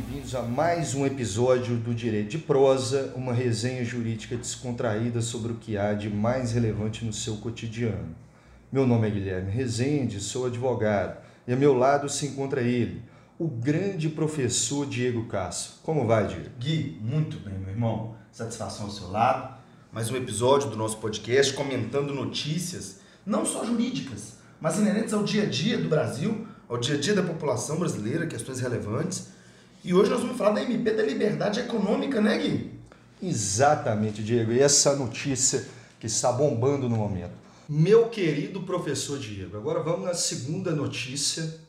bem-vindos 0.00 0.34
a 0.34 0.40
mais 0.40 0.94
um 0.94 1.04
episódio 1.04 1.76
do 1.76 1.94
Direito 1.94 2.30
de 2.30 2.38
Prosa, 2.38 3.12
uma 3.14 3.34
resenha 3.34 3.84
jurídica 3.84 4.34
descontraída 4.34 5.20
sobre 5.20 5.52
o 5.52 5.56
que 5.56 5.76
há 5.76 5.92
de 5.92 6.08
mais 6.08 6.52
relevante 6.52 7.04
no 7.04 7.12
seu 7.12 7.36
cotidiano. 7.36 8.16
Meu 8.72 8.86
nome 8.86 9.08
é 9.08 9.10
Guilherme 9.10 9.50
Rezende, 9.50 10.18
sou 10.18 10.46
advogado, 10.46 11.18
e 11.46 11.52
a 11.52 11.56
meu 11.56 11.76
lado 11.76 12.08
se 12.08 12.26
encontra 12.26 12.62
ele, 12.62 13.02
o 13.38 13.46
grande 13.46 14.08
professor 14.08 14.86
Diego 14.86 15.26
Castro. 15.26 15.74
Como 15.82 16.06
vai, 16.06 16.26
Diego? 16.26 16.48
Gui, 16.58 16.98
muito 17.02 17.36
bem, 17.38 17.58
meu 17.58 17.68
irmão. 17.68 18.14
Satisfação 18.32 18.86
ao 18.86 18.92
seu 18.92 19.10
lado. 19.10 19.54
Mais 19.92 20.10
um 20.10 20.16
episódio 20.16 20.70
do 20.70 20.78
nosso 20.78 20.96
podcast 20.96 21.52
comentando 21.52 22.14
notícias, 22.14 23.00
não 23.26 23.44
só 23.44 23.66
jurídicas, 23.66 24.38
mas 24.62 24.78
inerentes 24.78 25.12
ao 25.12 25.24
dia 25.24 25.42
a 25.42 25.46
dia 25.46 25.76
do 25.76 25.90
Brasil, 25.90 26.46
ao 26.66 26.78
dia 26.78 26.94
a 26.94 26.98
dia 26.98 27.12
da 27.12 27.22
população 27.22 27.78
brasileira, 27.78 28.26
questões 28.26 28.60
relevantes. 28.60 29.38
E 29.82 29.94
hoje 29.94 30.10
nós 30.10 30.20
vamos 30.20 30.36
falar 30.36 30.50
da 30.50 30.62
MP 30.62 30.90
da 30.90 31.02
Liberdade 31.02 31.60
Econômica, 31.60 32.20
né, 32.20 32.36
Gui? 32.36 32.70
Exatamente, 33.22 34.22
Diego. 34.22 34.52
E 34.52 34.60
essa 34.60 34.94
notícia 34.94 35.66
que 35.98 36.06
está 36.06 36.30
bombando 36.30 36.86
no 36.86 36.96
momento. 36.96 37.32
Meu 37.66 38.08
querido 38.08 38.62
professor 38.62 39.18
Diego, 39.18 39.56
agora 39.56 39.80
vamos 39.80 40.04
na 40.04 40.12
segunda 40.12 40.72
notícia 40.72 41.60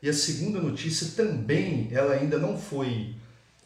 e 0.00 0.08
a 0.08 0.12
segunda 0.12 0.60
notícia 0.60 1.08
também, 1.16 1.88
ela 1.90 2.14
ainda 2.14 2.38
não 2.38 2.56
foi 2.56 3.16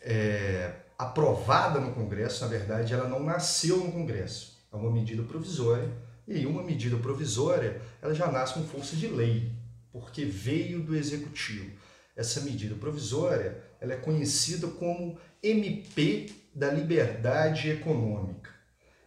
é, 0.00 0.72
aprovada 0.96 1.78
no 1.78 1.92
Congresso, 1.92 2.42
na 2.42 2.48
verdade, 2.48 2.94
ela 2.94 3.06
não 3.06 3.22
nasceu 3.22 3.78
no 3.78 3.92
Congresso. 3.92 4.58
É 4.72 4.76
uma 4.76 4.90
medida 4.90 5.22
provisória, 5.24 5.90
e 6.26 6.46
uma 6.46 6.62
medida 6.62 6.96
provisória, 6.96 7.82
ela 8.00 8.14
já 8.14 8.30
nasce 8.30 8.54
com 8.54 8.64
força 8.64 8.96
de 8.96 9.08
lei, 9.08 9.52
porque 9.92 10.24
veio 10.24 10.80
do 10.80 10.96
Executivo. 10.96 11.70
Essa 12.16 12.40
medida 12.42 12.74
provisória, 12.76 13.69
ela 13.80 13.94
é 13.94 13.96
conhecida 13.96 14.66
como 14.68 15.18
MP 15.42 16.32
da 16.54 16.70
Liberdade 16.70 17.70
Econômica. 17.70 18.50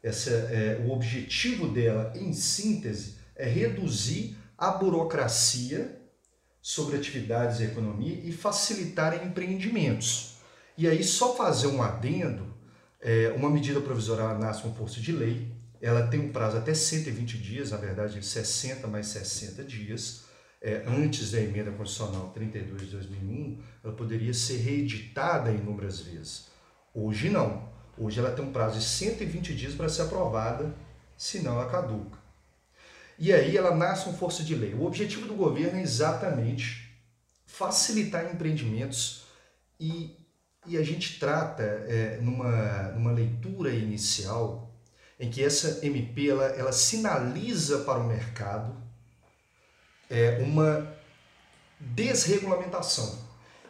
Essa, 0.01 0.31
é, 0.31 0.81
o 0.85 0.91
objetivo 0.91 1.67
dela, 1.67 2.11
em 2.15 2.33
síntese, 2.33 3.15
é 3.35 3.45
reduzir 3.45 4.35
a 4.57 4.71
burocracia 4.71 5.99
sobre 6.61 6.95
atividades 6.95 7.59
e 7.59 7.65
economia 7.65 8.19
e 8.23 8.31
facilitar 8.31 9.25
empreendimentos. 9.25 10.37
E 10.77 10.87
aí, 10.87 11.03
só 11.03 11.35
fazer 11.35 11.67
um 11.67 11.81
adendo, 11.81 12.53
é, 13.01 13.33
uma 13.35 13.49
medida 13.49 13.81
provisória 13.81 14.37
nasce 14.37 14.63
com 14.63 14.73
força 14.73 14.99
de 14.99 15.11
lei, 15.11 15.51
ela 15.81 16.07
tem 16.07 16.19
um 16.21 16.31
prazo 16.31 16.57
até 16.57 16.73
120 16.73 17.37
dias, 17.37 17.71
na 17.71 17.77
verdade 17.77 18.25
60 18.25 18.87
mais 18.87 19.07
60 19.07 19.63
dias, 19.65 20.23
é, 20.63 20.81
antes 20.87 21.31
da 21.31 21.41
emenda 21.41 21.71
constitucional 21.71 22.31
32 22.33 22.83
de 22.83 22.87
2001, 22.87 23.61
ela 23.83 23.93
poderia 23.93 24.33
ser 24.33 24.57
reeditada 24.57 25.51
inúmeras 25.51 25.99
vezes. 25.99 26.47
Hoje 26.93 27.29
não. 27.29 27.69
Hoje 27.97 28.19
ela 28.19 28.31
tem 28.31 28.45
um 28.45 28.51
prazo 28.51 28.79
de 28.79 28.85
120 28.85 29.53
dias 29.53 29.75
para 29.75 29.89
ser 29.89 30.03
aprovada, 30.03 30.73
senão 31.17 31.59
ela 31.59 31.69
caduca. 31.69 32.17
E 33.19 33.33
aí 33.33 33.57
ela 33.57 33.75
nasce 33.75 34.05
com 34.05 34.13
força 34.13 34.41
de 34.41 34.55
lei. 34.55 34.73
O 34.73 34.85
objetivo 34.85 35.27
do 35.27 35.35
governo 35.35 35.77
é 35.77 35.81
exatamente 35.81 36.97
facilitar 37.45 38.33
empreendimentos 38.33 39.25
e, 39.77 40.17
e 40.65 40.77
a 40.77 40.81
gente 40.81 41.19
trata 41.19 41.61
é, 41.61 42.19
numa, 42.21 42.83
numa 42.93 43.11
leitura 43.11 43.71
inicial 43.71 44.73
em 45.19 45.29
que 45.29 45.43
essa 45.43 45.85
MP 45.85 46.29
ela, 46.29 46.45
ela 46.45 46.71
sinaliza 46.71 47.79
para 47.79 47.99
o 47.99 48.07
mercado 48.07 48.82
é, 50.13 50.37
uma 50.43 50.95
desregulamentação. 51.79 53.17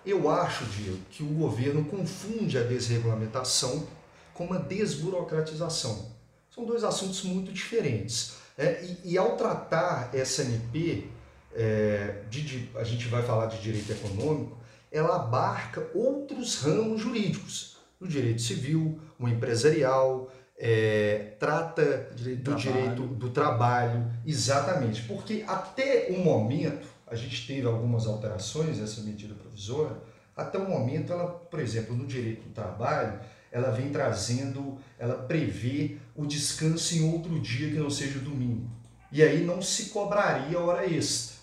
Eu 0.06 0.30
acho, 0.30 0.66
Diego, 0.66 1.00
que 1.10 1.24
o 1.24 1.28
governo 1.28 1.86
confunde 1.86 2.58
a 2.58 2.64
desregulamentação 2.64 3.88
com 4.34 4.46
uma 4.46 4.60
desburocratização. 4.60 6.12
São 6.54 6.66
dois 6.66 6.84
assuntos 6.84 7.24
muito 7.24 7.54
diferentes. 7.54 8.34
É, 8.58 8.84
e, 8.84 9.14
e, 9.14 9.18
ao 9.18 9.38
tratar 9.38 10.10
essa 10.14 10.44
MP, 10.44 11.08
é, 11.56 12.24
de, 12.30 12.42
de, 12.42 12.70
a 12.76 12.84
gente 12.84 13.08
vai 13.08 13.24
falar 13.24 13.46
de 13.46 13.62
direito 13.62 13.92
econômico, 13.92 14.58
ela 14.92 15.16
abarca 15.16 15.90
outros 15.96 16.62
ramos 16.62 17.02
jurídicos, 17.02 17.78
o 18.00 18.08
direito 18.08 18.42
civil, 18.42 19.00
o 19.18 19.28
empresarial, 19.28 20.32
é, 20.58 21.36
trata 21.40 22.10
direito 22.16 22.44
do 22.44 22.56
trabalho. 22.56 22.82
direito 22.82 23.08
do 23.08 23.30
trabalho, 23.30 24.12
exatamente, 24.26 25.02
porque 25.04 25.44
até 25.48 26.08
o 26.10 26.20
momento, 26.20 26.88
a 27.08 27.16
gente 27.16 27.46
teve 27.48 27.68
algumas 27.68 28.06
alterações 28.06 28.78
dessa 28.80 29.02
medida 29.02 29.34
provisória, 29.34 29.98
até 30.36 30.58
o 30.58 30.68
momento 30.68 31.14
ela, 31.14 31.28
por 31.28 31.60
exemplo, 31.60 31.96
no 31.96 32.06
direito 32.06 32.44
do 32.44 32.54
trabalho, 32.54 33.20
ela 33.52 33.70
vem 33.70 33.92
trazendo, 33.92 34.80
ela 34.98 35.16
prevê 35.16 35.98
o 36.16 36.26
descanso 36.26 36.96
em 36.96 37.14
outro 37.14 37.40
dia 37.40 37.70
que 37.70 37.78
não 37.78 37.90
seja 37.90 38.18
domingo. 38.18 38.68
E 39.12 39.22
aí 39.22 39.46
não 39.46 39.62
se 39.62 39.90
cobraria 39.90 40.60
hora 40.60 40.88
extra. 40.88 41.36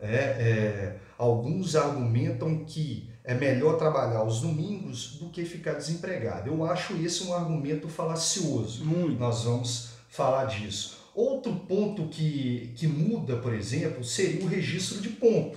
É, 0.00 0.16
é, 0.16 0.96
alguns 1.16 1.76
argumentam 1.76 2.64
que 2.64 3.08
é 3.24 3.34
melhor 3.34 3.78
trabalhar 3.78 4.22
os 4.22 4.40
domingos 4.40 5.16
do 5.16 5.30
que 5.30 5.44
ficar 5.44 5.72
desempregado. 5.72 6.50
Eu 6.50 6.64
acho 6.64 6.94
esse 6.96 7.24
um 7.24 7.34
argumento 7.34 7.88
falacioso. 7.88 8.84
Muito. 8.84 9.18
Nós 9.18 9.44
vamos 9.44 9.88
falar 10.08 10.44
disso. 10.44 10.98
Outro 11.14 11.54
ponto 11.54 12.08
que, 12.08 12.72
que 12.76 12.86
muda, 12.86 13.36
por 13.36 13.54
exemplo, 13.54 14.04
seria 14.04 14.44
o 14.44 14.48
registro 14.48 15.00
de 15.00 15.08
ponto, 15.08 15.56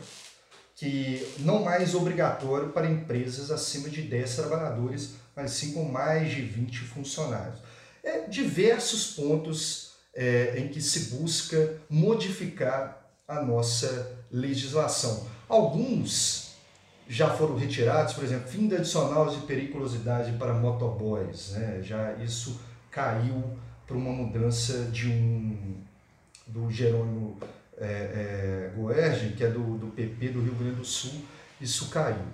que 0.75 1.27
não 1.39 1.63
mais 1.63 1.93
obrigatório 1.93 2.69
para 2.69 2.89
empresas 2.89 3.51
acima 3.51 3.89
de 3.89 4.03
10 4.03 4.35
trabalhadores 4.35 5.15
mas 5.37 5.51
sim 5.51 5.71
com 5.71 5.83
mais 5.85 6.31
de 6.31 6.41
20 6.41 6.79
funcionários. 6.79 7.59
É, 8.03 8.21
diversos 8.21 9.13
pontos 9.13 9.91
é, 10.15 10.55
em 10.57 10.67
que 10.67 10.81
se 10.81 11.15
busca 11.15 11.79
modificar 11.87 13.07
a 13.27 13.43
nossa 13.43 14.17
legislação. 14.31 15.27
Alguns 15.47 16.46
já 17.07 17.29
foram 17.29 17.55
retirados, 17.55 18.13
por 18.13 18.23
exemplo, 18.23 18.47
fim 18.47 18.67
da 18.67 18.77
adicional 18.77 19.29
de 19.29 19.41
periculosidade 19.41 20.33
para 20.33 20.53
motoboys, 20.53 21.51
né? 21.51 21.79
já 21.81 22.13
isso 22.15 22.59
caiu 22.91 23.57
para 23.85 23.95
uma 23.95 24.11
mudança 24.11 24.85
de 24.85 25.07
um 25.07 25.77
do 26.45 26.69
Jerônimo 26.69 27.37
é, 27.77 27.85
é, 27.85 28.71
Goerge, 28.75 29.33
que 29.33 29.43
é 29.43 29.49
do, 29.49 29.77
do 29.77 29.87
PP 29.87 30.29
do 30.29 30.41
Rio 30.41 30.55
Grande 30.55 30.75
do 30.75 30.85
Sul, 30.85 31.23
isso 31.59 31.89
caiu. 31.89 32.25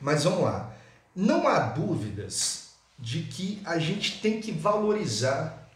Mas 0.00 0.24
vamos 0.24 0.42
lá. 0.42 0.74
Não 1.14 1.46
há 1.46 1.60
dúvidas 1.60 2.74
de 2.98 3.22
que 3.22 3.60
a 3.64 3.78
gente 3.78 4.20
tem 4.20 4.40
que 4.40 4.50
valorizar 4.50 5.68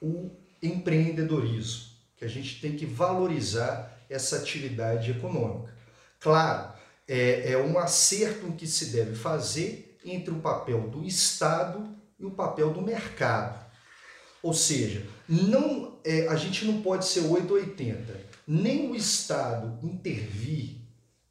o 0.00 0.30
empreendedorismo, 0.62 1.90
que 2.16 2.24
a 2.24 2.28
gente 2.28 2.60
tem 2.60 2.76
que 2.76 2.86
valorizar 2.86 3.98
essa 4.08 4.36
atividade 4.36 5.10
econômica. 5.10 5.72
Claro, 6.20 6.72
é, 7.06 7.52
é 7.52 7.58
um 7.58 7.78
acerto 7.78 8.52
que 8.52 8.66
se 8.66 8.86
deve 8.86 9.14
fazer 9.14 9.98
entre 10.04 10.32
o 10.32 10.40
papel 10.40 10.88
do 10.88 11.04
Estado 11.04 11.94
e 12.18 12.24
o 12.24 12.30
papel 12.30 12.72
do 12.72 12.82
mercado. 12.82 13.64
Ou 14.42 14.52
seja, 14.52 15.06
não, 15.28 15.98
é, 16.04 16.28
a 16.28 16.36
gente 16.36 16.64
não 16.66 16.82
pode 16.82 17.06
ser 17.06 17.20
880. 17.20 18.20
Nem 18.46 18.90
o 18.90 18.94
Estado 18.94 19.78
intervir 19.82 20.76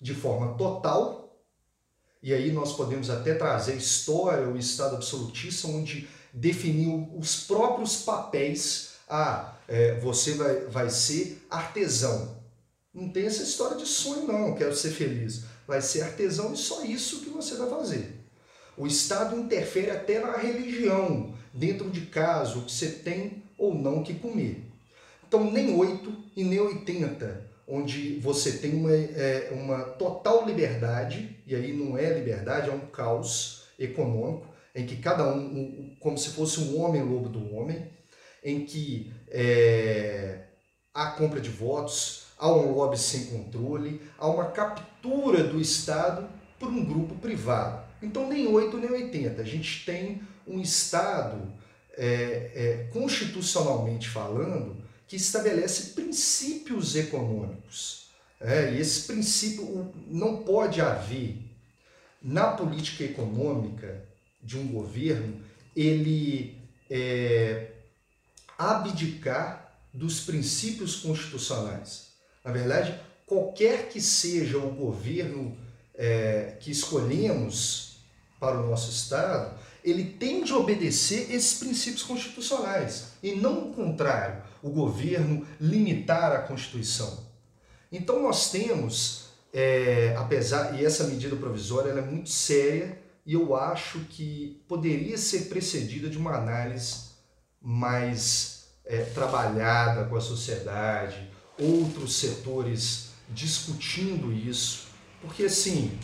de 0.01 0.13
forma 0.13 0.55
total, 0.57 1.23
e 2.21 2.33
aí 2.33 2.51
nós 2.51 2.73
podemos 2.73 3.09
até 3.09 3.33
trazer 3.33 3.75
história, 3.75 4.47
o 4.47 4.57
Estado 4.57 4.95
absolutista, 4.95 5.67
onde 5.67 6.07
definiu 6.33 7.09
os 7.17 7.43
próprios 7.43 7.97
papéis. 7.97 8.93
Ah, 9.09 9.55
é, 9.67 9.99
você 9.99 10.33
vai, 10.33 10.61
vai 10.65 10.89
ser 10.89 11.45
artesão. 11.49 12.41
Não 12.93 13.09
tem 13.09 13.25
essa 13.25 13.43
história 13.43 13.77
de 13.77 13.85
sonho, 13.85 14.25
não, 14.25 14.55
quero 14.55 14.75
ser 14.75 14.91
feliz. 14.91 15.43
Vai 15.67 15.81
ser 15.81 16.01
artesão 16.01 16.53
e 16.53 16.57
só 16.57 16.83
isso 16.83 17.21
que 17.21 17.29
você 17.29 17.55
vai 17.55 17.69
fazer. 17.69 18.19
O 18.77 18.87
Estado 18.87 19.37
interfere 19.37 19.91
até 19.91 20.19
na 20.19 20.37
religião, 20.37 21.33
dentro 21.53 21.89
de 21.89 22.01
casa, 22.07 22.57
o 22.57 22.65
que 22.65 22.71
você 22.71 22.89
tem 22.89 23.43
ou 23.57 23.73
não 23.73 24.03
que 24.03 24.15
comer. 24.15 24.63
Então, 25.27 25.49
nem 25.51 25.75
8 25.75 26.15
e 26.35 26.43
nem 26.43 26.59
80 26.59 27.53
onde 27.67 28.19
você 28.19 28.57
tem 28.57 28.73
uma, 28.73 28.93
é, 28.93 29.49
uma 29.51 29.83
total 29.83 30.45
liberdade, 30.45 31.37
e 31.47 31.55
aí 31.55 31.73
não 31.73 31.97
é 31.97 32.13
liberdade, 32.13 32.69
é 32.69 32.73
um 32.73 32.87
caos 32.87 33.63
econômico, 33.79 34.47
em 34.75 34.85
que 34.85 34.97
cada 34.97 35.33
um, 35.33 35.39
um 35.39 35.95
como 35.99 36.17
se 36.17 36.29
fosse 36.29 36.59
um 36.59 36.81
homem 36.81 37.01
lobo 37.01 37.29
do 37.29 37.55
homem, 37.55 37.87
em 38.43 38.65
que 38.65 39.13
é, 39.29 40.43
há 40.93 41.11
compra 41.11 41.39
de 41.39 41.49
votos, 41.49 42.22
há 42.43 42.53
um 42.53 42.73
lobby 42.73 42.99
sem 42.99 43.27
controle, 43.27 44.01
há 44.17 44.27
uma 44.27 44.51
captura 44.51 45.45
do 45.45 45.61
Estado 45.61 46.27
por 46.59 46.67
um 46.67 46.83
grupo 46.83 47.15
privado. 47.15 47.81
Então, 48.01 48.27
nem 48.27 48.45
8 48.47 48.77
nem 48.79 48.91
80. 48.91 49.41
A 49.41 49.45
gente 49.45 49.85
tem 49.85 50.21
um 50.45 50.59
Estado, 50.59 51.53
é, 51.95 52.51
é, 52.53 52.89
constitucionalmente 52.91 54.09
falando, 54.09 54.75
que 55.07 55.15
estabelece 55.15 55.91
princípios 55.91 56.97
econômicos. 56.97 58.09
É, 58.41 58.73
e 58.73 58.81
esse 58.81 59.07
princípio 59.07 59.93
não 60.07 60.43
pode 60.43 60.81
haver 60.81 61.37
na 62.21 62.47
política 62.47 63.05
econômica 63.05 64.03
de 64.41 64.57
um 64.57 64.67
governo, 64.67 65.39
ele 65.73 66.57
é, 66.89 67.71
abdicar 68.57 69.79
dos 69.93 70.19
princípios 70.19 70.97
constitucionais. 70.97 72.12
Na 72.43 72.51
verdade, 72.51 72.99
qualquer 73.25 73.89
que 73.89 74.01
seja 74.01 74.57
o 74.57 74.71
governo 74.71 75.57
é, 75.95 76.57
que 76.59 76.71
escolhemos 76.71 77.97
para 78.39 78.59
o 78.59 78.69
nosso 78.69 78.91
Estado, 78.91 79.57
ele 79.83 80.03
tem 80.03 80.43
de 80.43 80.53
obedecer 80.53 81.31
esses 81.31 81.59
princípios 81.59 82.03
constitucionais 82.03 83.13
e 83.21 83.35
não 83.35 83.69
o 83.69 83.73
contrário, 83.73 84.43
o 84.61 84.69
governo 84.69 85.45
limitar 85.59 86.31
a 86.31 86.39
Constituição. 86.39 87.25
Então 87.91 88.21
nós 88.21 88.49
temos, 88.49 89.25
é, 89.53 90.15
apesar 90.17 90.79
e 90.79 90.85
essa 90.85 91.05
medida 91.05 91.35
provisória 91.35 91.91
é 91.91 92.01
muito 92.01 92.29
séria 92.29 92.97
e 93.25 93.33
eu 93.33 93.55
acho 93.55 93.99
que 94.09 94.61
poderia 94.67 95.17
ser 95.17 95.47
precedida 95.49 96.09
de 96.09 96.17
uma 96.17 96.35
análise 96.35 97.13
mais 97.61 98.67
é, 98.85 99.03
trabalhada 99.03 100.05
com 100.05 100.15
a 100.15 100.21
sociedade, 100.21 101.29
outros 101.59 102.15
setores 102.15 103.09
discutindo 103.29 104.31
isso, 104.31 104.87
porque 105.21 105.43
assim 105.43 105.97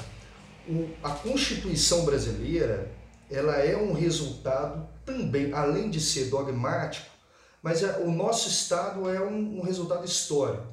o, 0.67 0.89
a 1.03 1.09
Constituição 1.11 2.05
brasileira 2.05 2.91
ela 3.29 3.57
é 3.57 3.77
um 3.77 3.93
resultado 3.93 4.87
também, 5.05 5.53
além 5.53 5.89
de 5.89 5.99
ser 5.99 6.25
dogmático, 6.25 7.09
mas 7.61 7.83
é, 7.83 7.99
o 7.99 8.11
nosso 8.11 8.49
Estado 8.49 9.09
é 9.09 9.21
um, 9.21 9.59
um 9.59 9.61
resultado 9.61 10.05
histórico. 10.05 10.67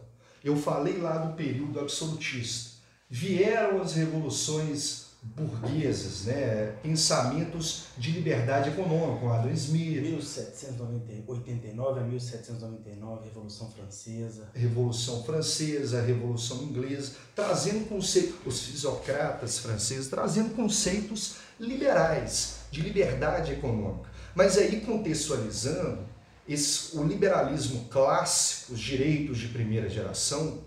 Eu 0.45 0.57
falei 0.57 0.99
lá 0.99 1.19
do 1.19 1.35
período 1.35 1.81
absolutista. 1.81 2.77
Vieram 3.11 3.83
as 3.83 3.95
revoluções 3.95 5.06
burguesas, 5.35 6.27
né? 6.27 6.77
pensamentos 6.83 7.87
de 7.99 8.13
liberdade 8.13 8.71
econômica, 8.71 9.21
com 9.21 9.33
Adam 9.33 9.51
Smith. 9.53 10.01
1789 10.03 12.01
a 12.01 12.03
1799, 12.05 13.25
Revolução 13.25 13.71
Francesa. 13.71 14.49
Revolução 14.55 15.25
Francesa, 15.25 16.03
Revolução 16.03 16.63
Inglesa, 16.63 17.13
trazendo 17.35 17.89
conceitos, 17.89 18.35
os 18.47 18.63
fisiocratas 18.63 19.59
franceses 19.59 20.09
trazendo 20.09 20.55
conceitos 20.55 21.37
liberais, 21.59 22.61
de 22.71 22.81
liberdade 22.81 23.53
econômica. 23.53 24.09
Mas 24.35 24.57
aí 24.59 24.81
contextualizando, 24.81 26.05
esse, 26.49 26.97
o 26.97 27.03
liberalismo 27.03 27.89
clássico, 27.89 28.75
os 28.75 28.81
direitos 28.81 29.39
de 29.39 29.49
primeira 29.49 29.89
geração, 29.89 30.61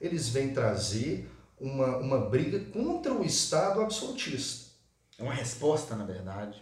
eles 0.00 0.28
vêm 0.28 0.52
trazer 0.52 1.30
uma, 1.60 1.98
uma 1.98 2.18
briga 2.18 2.58
contra 2.72 3.12
o 3.12 3.24
Estado 3.24 3.80
absolutista. 3.80 4.70
É 5.18 5.22
uma 5.22 5.34
resposta, 5.34 5.94
na 5.94 6.04
verdade. 6.04 6.60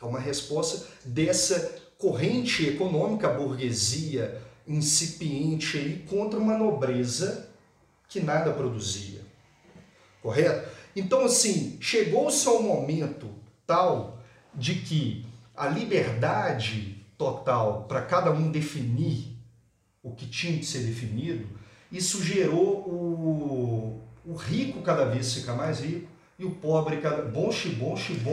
É 0.00 0.04
uma 0.04 0.20
resposta 0.20 0.86
dessa 1.04 1.80
corrente 1.98 2.66
econômica, 2.66 3.28
burguesia 3.28 4.42
incipiente 4.66 5.78
aí, 5.78 6.04
contra 6.08 6.38
uma 6.38 6.58
nobreza 6.58 7.48
que 8.08 8.20
nada 8.20 8.52
produzia. 8.52 9.20
Correto? 10.20 10.68
Então, 10.94 11.24
assim, 11.24 11.78
chegou-se 11.80 12.46
ao 12.46 12.62
momento 12.62 13.30
tal 13.66 14.18
de 14.54 14.76
que 14.76 15.24
a 15.56 15.68
liberdade 15.68 17.04
total 17.16 17.84
para 17.84 18.02
cada 18.02 18.30
um 18.30 18.50
definir 18.50 19.36
o 20.02 20.12
que 20.12 20.26
tinha 20.26 20.58
de 20.58 20.66
ser 20.66 20.80
definido, 20.80 21.48
isso 21.90 22.22
gerou 22.22 22.80
o, 22.86 24.02
o 24.26 24.34
rico 24.34 24.82
cada 24.82 25.04
vez 25.04 25.32
fica 25.32 25.54
mais 25.54 25.80
rico 25.80 26.08
e 26.38 26.44
o 26.44 26.50
pobre 26.50 26.98
cada 26.98 27.22
bom 27.22 27.50
xibom 27.50 27.96
xibom 27.96 28.32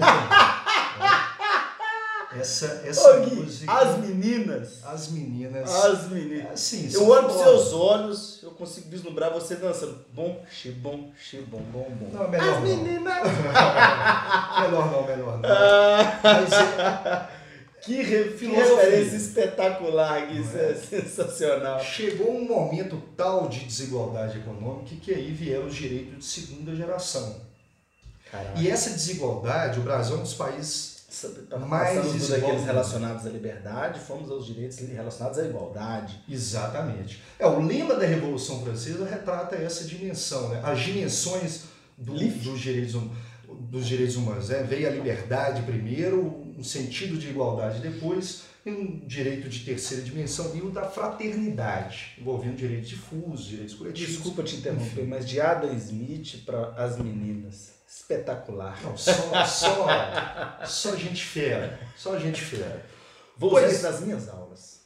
essa 2.35 2.81
essa 2.85 3.17
Ô, 3.19 3.21
Gui, 3.25 3.35
música. 3.35 3.71
as 3.71 3.97
meninas. 3.99 4.83
As 4.83 5.07
meninas. 5.09 5.69
As 5.85 6.09
meninas. 6.09 6.45
É 6.45 6.53
assim, 6.53 6.89
eu 6.91 7.07
olho 7.07 7.25
para 7.27 7.43
seus 7.43 7.73
olhos 7.73 8.39
eu 8.41 8.51
consigo 8.51 8.89
vislumbrar 8.89 9.31
você 9.31 9.55
dançando. 9.55 10.03
Bom 10.13 10.43
xibom 10.49 11.11
xibom 11.15 11.61
bom 11.71 11.87
bom. 11.91 12.09
Não 12.11 12.27
melhor 12.29 12.49
as 12.49 12.55
não. 12.55 12.61
meninas. 12.61 13.23
Melhor 14.61 14.91
não 14.91 15.05
melhor 15.05 15.39
não. 15.39 15.49
Mas 16.23 16.49
que, 17.83 18.01
re, 18.01 18.29
que 18.37 18.47
referência 18.47 19.17
espetacular, 19.17 20.27
Gui, 20.27 20.41
isso 20.41 20.57
é? 20.57 20.71
é 20.71 20.75
sensacional. 20.75 21.79
Chegou 21.81 22.35
um 22.35 22.45
momento 22.45 23.01
tal 23.17 23.49
de 23.49 23.59
desigualdade 23.65 24.37
econômica 24.37 24.95
que 25.01 25.13
aí 25.13 25.31
vieram 25.31 25.67
os 25.67 25.75
direitos 25.75 26.17
de 26.17 26.25
segunda 26.25 26.75
geração. 26.75 27.41
Caraca. 28.31 28.59
E 28.59 28.69
essa 28.69 28.89
desigualdade, 28.89 29.79
o 29.79 29.83
Brasil 29.83 30.15
é 30.15 30.19
um 30.19 30.23
dos 30.23 30.33
países 30.33 30.93
tá 31.49 31.59
mais 31.59 32.11
desiguais. 32.11 32.63
relacionados 32.63 33.25
à 33.25 33.29
liberdade, 33.29 33.99
fomos 33.99 34.31
aos 34.31 34.47
direitos 34.47 34.79
relacionados 34.79 35.37
à 35.37 35.45
igualdade. 35.45 36.23
Exatamente. 36.27 37.21
É, 37.37 37.45
o 37.45 37.59
lema 37.59 37.95
da 37.95 38.05
Revolução 38.05 38.63
Francesa 38.63 39.05
retrata 39.05 39.55
essa 39.55 39.83
dimensão, 39.83 40.49
né? 40.49 40.61
as 40.63 40.79
dimensões 40.79 41.65
do, 41.97 42.13
dos, 42.13 42.59
direitos, 42.59 42.99
dos 43.47 43.85
direitos 43.85 44.15
humanos. 44.15 44.49
Né? 44.49 44.63
Veio 44.63 44.87
a 44.87 44.91
liberdade 44.91 45.61
primeiro, 45.61 46.42
um 46.57 46.63
sentido 46.63 47.17
de 47.17 47.29
igualdade 47.29 47.79
depois, 47.79 48.43
e 48.65 48.71
um 48.71 48.99
direito 49.05 49.49
de 49.49 49.59
terceira 49.59 50.03
dimensão 50.03 50.55
e 50.55 50.61
o 50.61 50.69
da 50.69 50.83
fraternidade, 50.89 52.15
envolvendo 52.17 52.55
direitos 52.55 52.89
difusos, 52.89 53.47
direitos 53.47 53.75
coletivos. 53.75 54.13
Desculpa 54.13 54.43
te 54.43 54.55
interromper, 54.55 55.01
Enfim. 55.01 55.09
mas 55.09 55.27
de 55.27 55.41
Adam 55.41 55.73
Smith 55.75 56.43
para 56.45 56.69
as 56.75 56.97
meninas. 56.97 57.73
Espetacular. 57.87 58.81
Não, 58.81 58.97
só, 58.97 59.45
só, 59.45 60.65
só 60.65 60.95
gente 60.95 61.23
fera. 61.23 61.79
Só 61.95 62.17
gente 62.17 62.41
fera. 62.41 62.83
Vou 63.37 63.51
pois, 63.51 63.65
usar 63.65 63.73
isso 63.73 63.83
nas 63.83 64.01
minhas 64.01 64.29
aulas. 64.29 64.81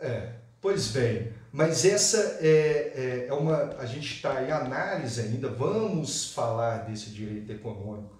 É, 0.00 0.34
pois 0.60 0.88
bem, 0.88 1.32
mas 1.50 1.84
essa 1.84 2.38
é, 2.40 2.92
é, 2.94 3.26
é 3.28 3.32
uma. 3.32 3.76
A 3.78 3.86
gente 3.86 4.14
está 4.14 4.42
em 4.42 4.50
análise 4.50 5.20
ainda, 5.20 5.48
vamos 5.48 6.32
falar 6.32 6.86
desse 6.88 7.10
direito 7.10 7.50
econômico, 7.50 8.18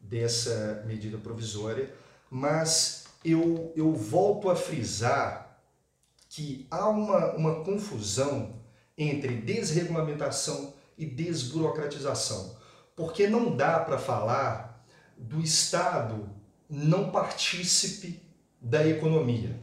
dessa 0.00 0.82
medida 0.86 1.18
provisória 1.18 1.88
mas 2.34 3.04
eu, 3.24 3.72
eu 3.76 3.92
volto 3.92 4.50
a 4.50 4.56
frisar 4.56 5.56
que 6.28 6.66
há 6.68 6.88
uma, 6.88 7.32
uma 7.34 7.62
confusão 7.62 8.56
entre 8.98 9.36
desregulamentação 9.36 10.74
e 10.98 11.06
desburocratização, 11.06 12.56
porque 12.96 13.28
não 13.28 13.56
dá 13.56 13.78
para 13.78 13.98
falar 13.98 14.84
do 15.16 15.40
Estado 15.40 16.28
não 16.68 17.12
partícipe 17.12 18.20
da 18.60 18.84
economia. 18.84 19.56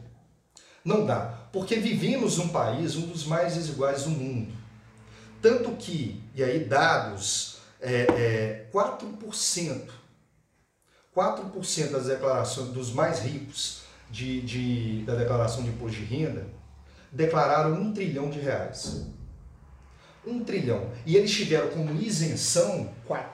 Não 0.82 1.04
dá, 1.04 1.48
porque 1.52 1.76
vivemos 1.76 2.38
um 2.38 2.48
país, 2.48 2.96
um 2.96 3.06
dos 3.06 3.26
mais 3.26 3.54
desiguais 3.54 4.04
do 4.04 4.10
mundo. 4.10 4.50
Tanto 5.42 5.72
que, 5.72 6.24
e 6.34 6.42
aí 6.42 6.64
dados, 6.64 7.58
é, 7.82 8.06
é, 8.08 8.70
4% 8.72 10.01
4% 11.14 11.90
das 11.90 12.06
declarações 12.06 12.68
dos 12.68 12.92
mais 12.92 13.20
ricos 13.20 13.82
de, 14.10 14.40
de, 14.42 15.04
da 15.04 15.14
declaração 15.14 15.62
de 15.62 15.70
imposto 15.70 15.98
de 15.98 16.04
renda 16.04 16.46
declararam 17.10 17.74
um 17.74 17.92
trilhão 17.92 18.30
de 18.30 18.40
reais. 18.40 19.06
Um 20.26 20.42
trilhão. 20.42 20.90
E 21.04 21.16
eles 21.16 21.30
tiveram 21.30 21.68
como 21.70 22.00
isenção 22.00 22.92
4%. 23.06 23.26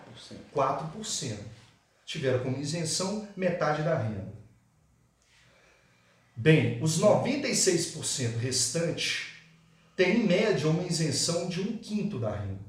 4%. 0.55 1.39
Tiveram 2.05 2.41
como 2.43 2.59
isenção 2.59 3.29
metade 3.37 3.83
da 3.83 3.97
renda. 3.97 4.33
Bem, 6.35 6.83
os 6.83 7.01
96% 7.01 8.39
restantes 8.39 9.33
têm 9.97 10.21
em 10.21 10.27
média 10.27 10.69
uma 10.69 10.85
isenção 10.85 11.49
de 11.49 11.61
um 11.61 11.77
quinto 11.77 12.19
da 12.19 12.31
renda. 12.35 12.61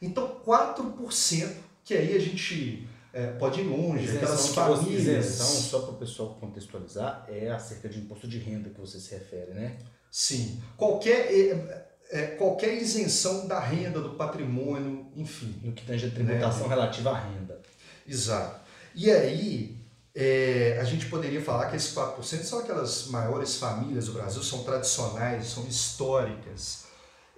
Então, 0.00 0.40
4%, 0.44 1.52
que 1.84 1.94
aí 1.94 2.16
a 2.16 2.20
gente 2.20 2.88
é, 3.16 3.28
pode 3.28 3.62
ir 3.62 3.64
longe, 3.64 4.04
isenção 4.04 4.18
aquelas 4.18 4.48
famílias. 4.48 5.26
Isenção, 5.26 5.46
só 5.46 5.78
para 5.80 5.90
o 5.92 5.96
pessoal 5.96 6.36
contextualizar, 6.38 7.24
é 7.30 7.50
acerca 7.50 7.88
de 7.88 7.98
imposto 7.98 8.28
de 8.28 8.36
renda 8.36 8.68
que 8.68 8.78
você 8.78 9.00
se 9.00 9.14
refere, 9.14 9.54
né? 9.54 9.78
Sim. 10.10 10.62
Qualquer, 10.76 11.32
é, 11.32 11.86
é, 12.10 12.26
qualquer 12.26 12.74
isenção 12.74 13.46
da 13.46 13.58
renda, 13.58 14.02
do 14.02 14.10
patrimônio, 14.10 15.06
enfim. 15.16 15.58
No 15.62 15.72
que 15.72 15.86
tange 15.86 16.06
a 16.06 16.10
tributação 16.10 16.68
né? 16.68 16.74
relativa 16.74 17.10
à 17.12 17.18
renda. 17.18 17.58
Exato. 18.06 18.60
E 18.94 19.10
aí, 19.10 19.78
é, 20.14 20.78
a 20.78 20.84
gente 20.84 21.06
poderia 21.06 21.40
falar 21.40 21.70
que 21.70 21.76
esses 21.76 21.94
4% 21.94 22.20
são 22.42 22.58
aquelas 22.58 23.06
maiores 23.06 23.56
famílias 23.56 24.08
do 24.08 24.12
Brasil, 24.12 24.42
são 24.42 24.62
tradicionais, 24.62 25.46
são 25.46 25.66
históricas, 25.66 26.84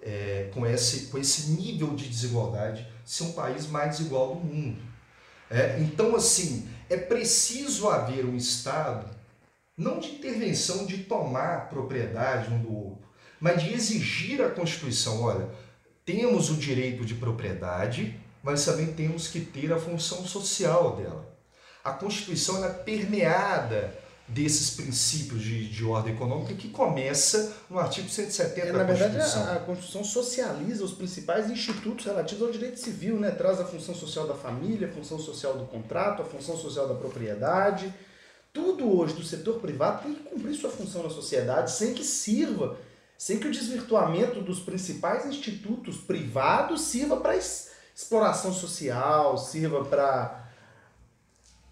é, 0.02 0.50
com, 0.52 0.66
esse, 0.66 1.06
com 1.06 1.18
esse 1.18 1.52
nível 1.52 1.94
de 1.94 2.08
desigualdade, 2.08 2.84
ser 3.04 3.22
um 3.22 3.32
país 3.32 3.68
mais 3.68 3.98
desigual 3.98 4.34
do 4.34 4.40
mundo. 4.44 4.97
É, 5.50 5.78
então, 5.80 6.14
assim, 6.14 6.68
é 6.90 6.96
preciso 6.96 7.88
haver 7.88 8.24
um 8.24 8.36
Estado, 8.36 9.08
não 9.76 9.98
de 9.98 10.10
intervenção 10.12 10.86
de 10.86 10.98
tomar 11.04 11.68
propriedade 11.68 12.52
um 12.52 12.60
do 12.60 12.74
outro, 12.74 13.08
mas 13.40 13.62
de 13.62 13.72
exigir 13.72 14.42
a 14.42 14.50
Constituição: 14.50 15.22
olha, 15.22 15.48
temos 16.04 16.50
o 16.50 16.54
direito 16.54 17.04
de 17.04 17.14
propriedade, 17.14 18.18
mas 18.42 18.64
também 18.64 18.92
temos 18.92 19.28
que 19.28 19.40
ter 19.40 19.72
a 19.72 19.78
função 19.78 20.26
social 20.26 20.96
dela. 20.96 21.28
A 21.84 21.92
Constituição 21.92 22.64
é 22.64 22.68
permeada 22.68 23.96
desses 24.28 24.70
princípios 24.70 25.42
de, 25.42 25.68
de 25.68 25.84
ordem 25.84 26.14
econômica 26.14 26.52
que 26.52 26.68
começa 26.68 27.56
no 27.68 27.78
artigo 27.78 28.08
170 28.08 28.60
é, 28.60 28.72
da 28.72 28.78
na 28.78 28.84
Constituição. 28.84 29.40
verdade, 29.40 29.48
a, 29.48 29.54
a, 29.54 29.64
Constituição 29.64 30.04
socializa 30.04 30.84
os 30.84 30.92
principais 30.92 31.50
institutos 31.50 32.04
relativos 32.04 32.42
ao 32.42 32.50
direito 32.50 32.78
civil, 32.78 33.18
né? 33.18 33.30
traz 33.30 33.58
a 33.58 33.64
função 33.64 33.94
social 33.94 34.26
da 34.26 34.34
família, 34.34 34.88
a 34.88 34.92
função 34.92 35.18
social 35.18 35.56
do 35.56 35.64
contrato, 35.64 36.20
a 36.20 36.24
função 36.26 36.58
social 36.58 36.86
da 36.86 36.94
propriedade. 36.94 37.92
Tudo 38.52 38.98
hoje 38.98 39.14
do 39.14 39.24
setor 39.24 39.60
privado 39.60 40.02
tem 40.02 40.14
que 40.14 40.24
cumprir 40.24 40.54
sua 40.54 40.70
função 40.70 41.02
na 41.02 41.10
sociedade 41.10 41.70
sem 41.70 41.94
que 41.94 42.04
sirva, 42.04 42.76
sem 43.16 43.38
que 43.38 43.46
o 43.46 43.50
desvirtuamento 43.50 44.42
dos 44.42 44.60
principais 44.60 45.24
institutos 45.24 45.96
privados 45.96 46.82
sirva 46.82 47.16
para 47.16 47.38
exploração 47.94 48.52
social, 48.52 49.38
sirva 49.38 49.84
para 49.86 50.47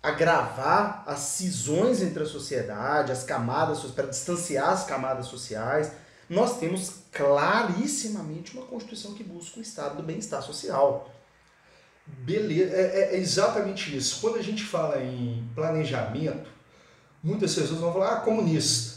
agravar 0.07 1.03
as 1.05 1.19
cisões 1.19 2.01
entre 2.01 2.23
a 2.23 2.27
sociedade, 2.27 3.11
as 3.11 3.25
camadas, 3.25 3.81
para 3.91 4.07
distanciar 4.07 4.71
as 4.71 4.85
camadas 4.85 5.27
sociais. 5.27 5.91
Nós 6.31 6.59
temos 6.61 6.93
clarissimamente 7.11 8.57
uma 8.57 8.65
Constituição 8.67 9.15
que 9.15 9.25
busca 9.25 9.59
o 9.59 9.63
estado 9.63 9.97
do 9.97 10.05
bem-estar 10.05 10.43
social. 10.43 11.13
Beleza, 12.07 12.73
é, 12.73 13.15
é, 13.15 13.17
exatamente 13.17 13.97
isso. 13.97 14.21
Quando 14.21 14.37
a 14.37 14.43
gente 14.43 14.63
fala 14.63 15.03
em 15.03 15.45
planejamento, 15.57 16.49
muitas 17.21 17.53
pessoas 17.57 17.81
vão 17.81 17.93
falar, 17.93 18.13
ah, 18.13 18.21
comunista. 18.21 18.97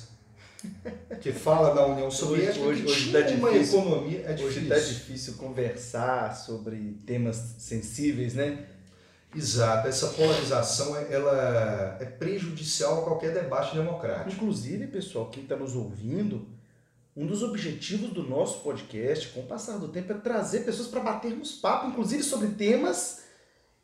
Que 1.22 1.34
fala 1.34 1.74
da 1.74 1.86
União 1.86 2.10
Soviética, 2.10 2.64
hoje, 2.64 2.84
hoje, 2.84 3.12
hoje 3.12 3.12
tá 3.12 3.20
uma 3.36 3.52
difícil, 3.52 3.80
economia. 3.80 4.22
É 4.22 4.34
hoje 4.34 4.60
está 4.62 4.80
difícil 4.80 5.34
conversar 5.34 6.36
sobre 6.36 6.98
temas 7.06 7.56
sensíveis, 7.58 8.36
né? 8.36 8.66
Exato, 9.36 9.88
essa 9.88 10.08
polarização 10.08 10.96
ela 10.98 11.98
é 12.00 12.06
prejudicial 12.06 13.00
a 13.00 13.04
qualquer 13.04 13.32
debate 13.34 13.76
democrático. 13.76 14.32
Inclusive, 14.32 14.88
pessoal, 14.88 15.30
quem 15.30 15.44
está 15.44 15.56
nos 15.56 15.76
ouvindo, 15.76 16.48
um 17.16 17.28
dos 17.28 17.44
objetivos 17.44 18.12
do 18.12 18.24
nosso 18.24 18.62
podcast, 18.62 19.28
com 19.30 19.42
o 19.42 19.46
passar 19.46 19.78
do 19.78 19.88
tempo, 19.90 20.12
é 20.14 20.16
trazer 20.16 20.62
pessoas 20.62 20.88
para 20.88 21.02
batermos 21.02 21.52
papo, 21.52 21.88
inclusive 21.88 22.24
sobre 22.24 22.48
temas 22.50 23.24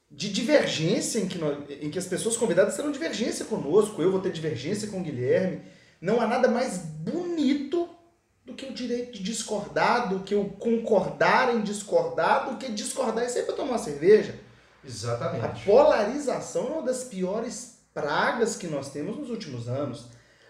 de 0.09 0.31
divergência, 0.31 1.19
em 1.19 1.27
que, 1.27 1.37
nós, 1.37 1.57
em 1.69 1.91
que 1.91 1.99
as 1.99 2.05
pessoas 2.05 2.37
convidadas 2.37 2.75
terão 2.75 2.91
divergência 2.91 3.45
conosco, 3.45 4.01
eu 4.01 4.11
vou 4.11 4.21
ter 4.21 4.31
divergência 4.31 4.87
com 4.87 4.99
o 4.99 5.03
Guilherme. 5.03 5.61
Não 6.01 6.21
há 6.21 6.27
nada 6.27 6.47
mais 6.47 6.77
bonito 6.77 7.89
do 8.45 8.53
que 8.53 8.65
o 8.65 8.73
direito 8.73 9.13
de 9.13 9.23
discordar, 9.23 10.09
do 10.09 10.21
que 10.21 10.33
o 10.33 10.49
concordar 10.51 11.53
em 11.53 11.61
discordar, 11.61 12.49
do 12.49 12.57
que 12.57 12.71
discordar 12.71 13.25
e 13.25 13.29
sair 13.29 13.43
para 13.43 13.55
tomar 13.55 13.71
uma 13.71 13.77
cerveja. 13.77 14.39
Exatamente. 14.85 15.45
A 15.45 15.49
polarização 15.65 16.67
é 16.67 16.71
uma 16.71 16.81
das 16.83 17.03
piores 17.03 17.79
pragas 17.93 18.55
que 18.55 18.67
nós 18.67 18.91
temos 18.91 19.17
nos 19.17 19.29
últimos 19.29 19.67
anos. 19.67 20.07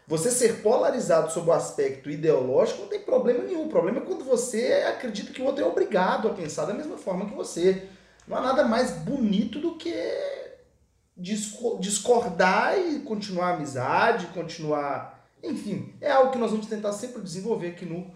Você 0.08 0.30
ser 0.30 0.62
polarizado 0.62 1.32
sob 1.32 1.50
o 1.50 1.54
aspecto 1.54 2.10
ideológico 2.10 2.82
não 2.82 2.90
tem 2.90 3.00
problema 3.00 3.44
nenhum. 3.44 3.66
O 3.66 3.70
problema 3.70 4.00
é 4.00 4.02
quando 4.02 4.24
você 4.24 4.86
acredita 4.88 5.32
que 5.32 5.42
o 5.42 5.46
outro 5.46 5.64
é 5.64 5.68
obrigado 5.68 6.28
a 6.28 6.34
pensar 6.34 6.66
da 6.66 6.74
mesma 6.74 6.98
forma 6.98 7.26
que 7.26 7.36
você. 7.36 7.88
Não 8.28 8.38
há 8.38 8.42
nada 8.42 8.64
mais 8.66 8.92
bonito 8.92 9.60
do 9.60 9.76
que 9.78 9.94
discordar 11.18 12.78
e 12.78 13.00
continuar 13.00 13.52
a 13.52 13.54
amizade, 13.56 14.28
continuar. 14.28 15.28
Enfim, 15.42 15.96
é 16.02 16.12
algo 16.12 16.32
que 16.32 16.38
nós 16.38 16.52
vamos 16.52 16.68
tentar 16.68 16.92
sempre 16.92 17.22
desenvolver 17.22 17.70
aqui 17.70 17.86
no, 17.86 18.12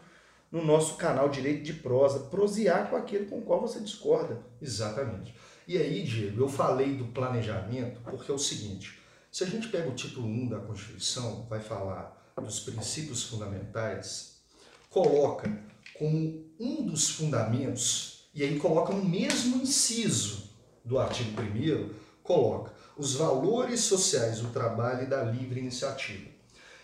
no 0.51 0.63
nosso 0.63 0.95
canal 0.95 1.29
Direito 1.29 1.63
de 1.63 1.73
Prosa. 1.73 2.19
Prosear 2.19 2.89
com 2.89 2.95
aquele 2.95 3.25
com 3.25 3.39
o 3.39 3.43
qual 3.43 3.61
você 3.61 3.79
discorda. 3.79 4.39
Exatamente. 4.61 5.33
E 5.69 5.77
aí, 5.77 6.01
Diego, 6.01 6.41
eu 6.41 6.49
falei 6.49 6.95
do 6.95 7.05
planejamento 7.05 8.01
porque 8.01 8.31
é 8.31 8.33
o 8.33 8.39
seguinte: 8.39 8.99
se 9.31 9.43
a 9.43 9.47
gente 9.47 9.67
pega 9.67 9.87
o 9.87 9.93
título 9.93 10.25
1 10.25 10.49
da 10.49 10.59
Constituição, 10.61 11.45
vai 11.47 11.59
falar 11.59 12.33
dos 12.41 12.61
princípios 12.61 13.21
fundamentais, 13.25 14.41
coloca 14.89 15.47
como 15.93 16.43
um 16.59 16.83
dos 16.87 17.11
fundamentos, 17.11 18.27
e 18.33 18.41
aí 18.41 18.57
coloca 18.57 18.91
no 18.91 19.05
mesmo 19.05 19.61
inciso 19.61 20.49
do 20.83 20.97
artigo 20.97 21.39
1, 21.39 21.93
coloca 22.23 22.73
os 22.97 23.13
valores 23.13 23.81
sociais 23.81 24.39
do 24.39 24.47
trabalho 24.47 25.03
e 25.03 25.05
da 25.05 25.21
livre 25.21 25.59
iniciativa. 25.59 26.31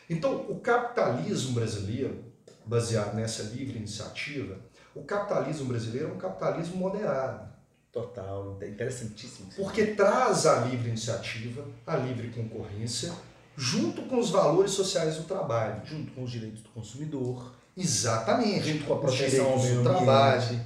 Então, 0.08 0.46
o 0.48 0.60
capitalismo 0.60 1.54
brasileiro, 1.54 2.24
baseado 2.64 3.16
nessa 3.16 3.42
livre 3.42 3.80
iniciativa, 3.80 4.60
o 4.94 5.02
capitalismo 5.02 5.66
brasileiro 5.66 6.10
é 6.10 6.14
um 6.14 6.20
capitalismo 6.20 6.78
moderado 6.78 7.55
Total, 7.96 8.58
interessantíssimo. 8.62 9.48
Porque 9.56 9.86
traz 9.86 10.46
a 10.46 10.66
livre 10.66 10.90
iniciativa, 10.90 11.66
a 11.88 11.96
livre 11.96 12.28
concorrência, 12.28 13.14
junto 13.56 14.02
com 14.02 14.20
os 14.20 14.32
valores 14.32 14.72
sociais 14.72 15.16
do 15.16 15.24
trabalho. 15.24 15.82
Junto 15.86 16.12
com 16.12 16.26
os 16.26 16.30
direitos 16.30 16.62
do 16.62 16.68
consumidor. 16.72 17.54
Exatamente. 17.78 18.74
Junto 18.74 18.84
com 18.84 18.96
a 18.96 18.98
proteção 18.98 19.50
ao 19.50 19.64
meio 19.64 19.78
do 19.78 19.84
trabalho. 19.84 20.60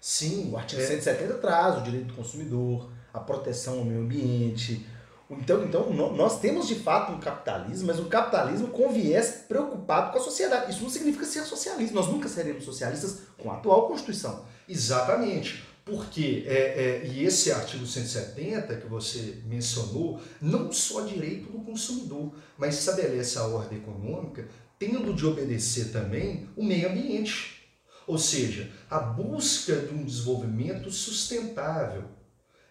Sim. 0.00 0.52
O 0.52 0.56
artigo 0.56 0.80
é... 0.80 0.86
170 0.86 1.34
traz 1.38 1.78
o 1.78 1.80
direito 1.80 2.06
do 2.06 2.14
consumidor, 2.14 2.92
a 3.12 3.18
proteção 3.18 3.80
ao 3.80 3.84
meio 3.84 4.02
ambiente. 4.02 4.86
Então, 5.28 5.64
então, 5.64 5.92
nós 5.92 6.38
temos 6.38 6.68
de 6.68 6.76
fato 6.76 7.10
um 7.10 7.18
capitalismo, 7.18 7.88
mas 7.88 7.98
um 7.98 8.08
capitalismo 8.08 8.68
com 8.68 8.92
viés 8.92 9.46
preocupado 9.48 10.12
com 10.12 10.18
a 10.18 10.22
sociedade. 10.22 10.70
Isso 10.70 10.84
não 10.84 10.90
significa 10.90 11.26
ser 11.26 11.42
socialista. 11.42 11.92
Nós 11.92 12.06
nunca 12.06 12.28
seremos 12.28 12.64
socialistas 12.64 13.22
com 13.36 13.50
a 13.50 13.54
atual 13.56 13.88
Constituição. 13.88 14.44
Exatamente. 14.68 15.71
Porque, 15.84 16.44
é, 16.46 17.02
é, 17.02 17.06
e 17.06 17.24
esse 17.24 17.50
artigo 17.50 17.84
170 17.84 18.76
que 18.76 18.86
você 18.86 19.42
mencionou, 19.46 20.20
não 20.40 20.70
só 20.70 21.00
direito 21.00 21.50
do 21.50 21.58
consumidor, 21.64 22.32
mas 22.56 22.78
estabelece 22.78 23.36
a 23.38 23.46
ordem 23.46 23.78
econômica, 23.78 24.46
tendo 24.78 25.12
de 25.12 25.26
obedecer 25.26 25.90
também 25.90 26.48
o 26.56 26.64
meio 26.64 26.88
ambiente. 26.88 27.68
Ou 28.06 28.16
seja, 28.16 28.70
a 28.88 28.98
busca 28.98 29.74
de 29.74 29.92
um 29.94 30.04
desenvolvimento 30.04 30.90
sustentável. 30.90 32.04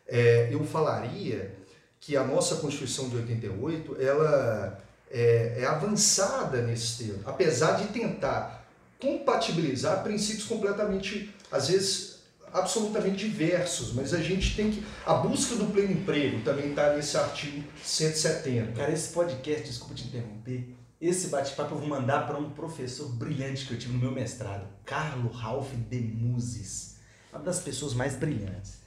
É, 0.07 0.49
eu 0.51 0.63
falaria 0.65 1.55
que 1.99 2.17
a 2.17 2.23
nossa 2.23 2.55
Constituição 2.57 3.09
de 3.09 3.17
88 3.17 4.01
ela 4.01 4.81
é, 5.09 5.57
é 5.59 5.65
avançada 5.65 6.61
nesse 6.61 7.03
termo, 7.03 7.21
apesar 7.25 7.73
de 7.73 7.87
tentar 7.87 8.65
compatibilizar 8.99 10.03
princípios 10.03 10.45
completamente, 10.45 11.33
às 11.51 11.67
vezes, 11.69 12.10
absolutamente 12.53 13.29
diversos, 13.29 13.93
mas 13.93 14.13
a 14.13 14.21
gente 14.21 14.55
tem 14.55 14.71
que. 14.71 14.83
A 15.05 15.15
busca 15.15 15.55
do 15.55 15.65
pleno 15.65 15.91
emprego 15.91 16.43
também 16.43 16.69
está 16.69 16.93
nesse 16.93 17.17
artigo 17.17 17.63
170. 17.83 18.73
Cara, 18.73 18.91
esse 18.91 19.13
podcast, 19.13 19.63
desculpa 19.63 19.93
te 19.93 20.07
interromper, 20.07 20.75
esse 20.99 21.29
bate-papo 21.29 21.73
eu 21.73 21.79
vou 21.79 21.87
mandar 21.87 22.27
para 22.27 22.37
um 22.37 22.51
professor 22.51 23.09
brilhante 23.09 23.65
que 23.65 23.73
eu 23.73 23.79
tive 23.79 23.93
no 23.93 23.99
meu 23.99 24.11
mestrado, 24.11 24.67
Carlo 24.85 25.31
Ralph 25.31 25.71
de 25.89 25.99
Muses, 25.99 26.97
uma 27.33 27.41
das 27.41 27.59
pessoas 27.59 27.93
mais 27.93 28.15
brilhantes. 28.15 28.81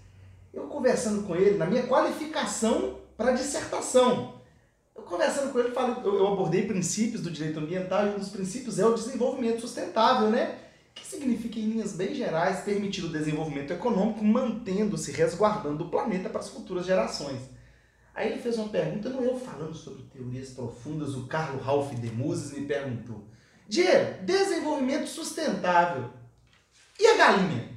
Eu 0.53 0.69
conversando 0.69 1.25
com 1.27 1.35
ele, 1.35 1.59
na 1.59 1.67
minha 1.67 1.83
qualificação 1.85 3.01
para 3.17 3.33
dissertação, 3.33 4.35
eu 4.95 5.03
conversando 5.03 5.53
com 5.53 5.59
ele, 5.59 5.73
eu 6.05 6.27
abordei 6.29 6.67
princípios 6.67 7.21
do 7.21 7.31
direito 7.31 7.59
ambiental 7.59 8.07
e 8.07 8.11
um 8.11 8.19
dos 8.19 8.29
princípios 8.29 8.79
é 8.79 8.87
o 8.87 8.95
desenvolvimento 8.95 9.61
sustentável, 9.61 10.31
né? 10.31 10.59
Que 10.95 11.05
significa, 11.05 11.59
em 11.59 11.71
linhas 11.71 11.93
bem 11.93 12.15
gerais, 12.15 12.61
permitir 12.61 13.05
o 13.05 13.13
desenvolvimento 13.13 13.73
econômico 13.73 14.25
mantendo-se, 14.25 15.11
resguardando 15.13 15.85
o 15.85 15.91
planeta 15.91 16.31
para 16.31 16.41
as 16.41 16.49
futuras 16.49 16.87
gerações. 16.87 17.41
Aí 18.15 18.31
ele 18.31 18.41
fez 18.41 18.57
uma 18.59 18.69
pergunta, 18.69 19.11
não 19.11 19.23
eu 19.25 19.39
falando 19.39 19.75
sobre 19.75 20.05
teorias 20.05 20.51
profundas, 20.51 21.15
o 21.15 21.27
Carlo 21.27 21.61
Ralph 21.61 21.93
de 21.95 22.11
Muses 22.13 22.53
me 22.53 22.65
perguntou: 22.65 23.27
Diego, 23.69 24.23
desenvolvimento 24.25 25.09
sustentável. 25.09 26.11
E 26.99 27.07
a 27.07 27.17
galinha? 27.17 27.71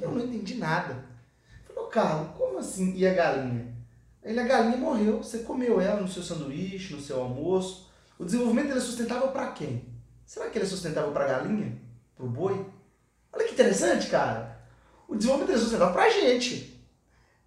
Eu 0.00 0.12
não 0.12 0.24
entendi 0.26 0.56
nada. 0.56 1.06
Falou, 1.66 1.88
Carlos, 1.88 2.36
como 2.36 2.58
assim 2.58 2.94
e 2.94 3.06
a 3.06 3.14
galinha? 3.14 3.72
Ele, 4.22 4.38
a 4.38 4.44
galinha 4.44 4.76
morreu, 4.76 5.22
você 5.22 5.38
comeu 5.38 5.80
ela 5.80 6.00
no 6.00 6.08
seu 6.08 6.22
sanduíche, 6.22 6.94
no 6.94 7.00
seu 7.00 7.20
almoço. 7.20 7.90
O 8.18 8.24
desenvolvimento 8.24 8.76
é 8.76 8.80
sustentável 8.80 9.28
para 9.28 9.52
quem? 9.52 9.84
Será 10.24 10.48
que 10.48 10.58
ele 10.58 10.66
é 10.66 10.68
sustentável 10.68 11.12
para 11.12 11.24
a 11.24 11.28
galinha? 11.28 11.81
Pro 12.22 12.28
boi. 12.28 12.66
Olha 13.32 13.46
que 13.46 13.54
interessante, 13.54 14.08
cara. 14.08 14.56
O 15.08 15.16
desenvolvimento 15.16 15.56
é 15.56 15.58
sustentável 15.58 15.92
pra 15.92 16.08
gente. 16.08 16.80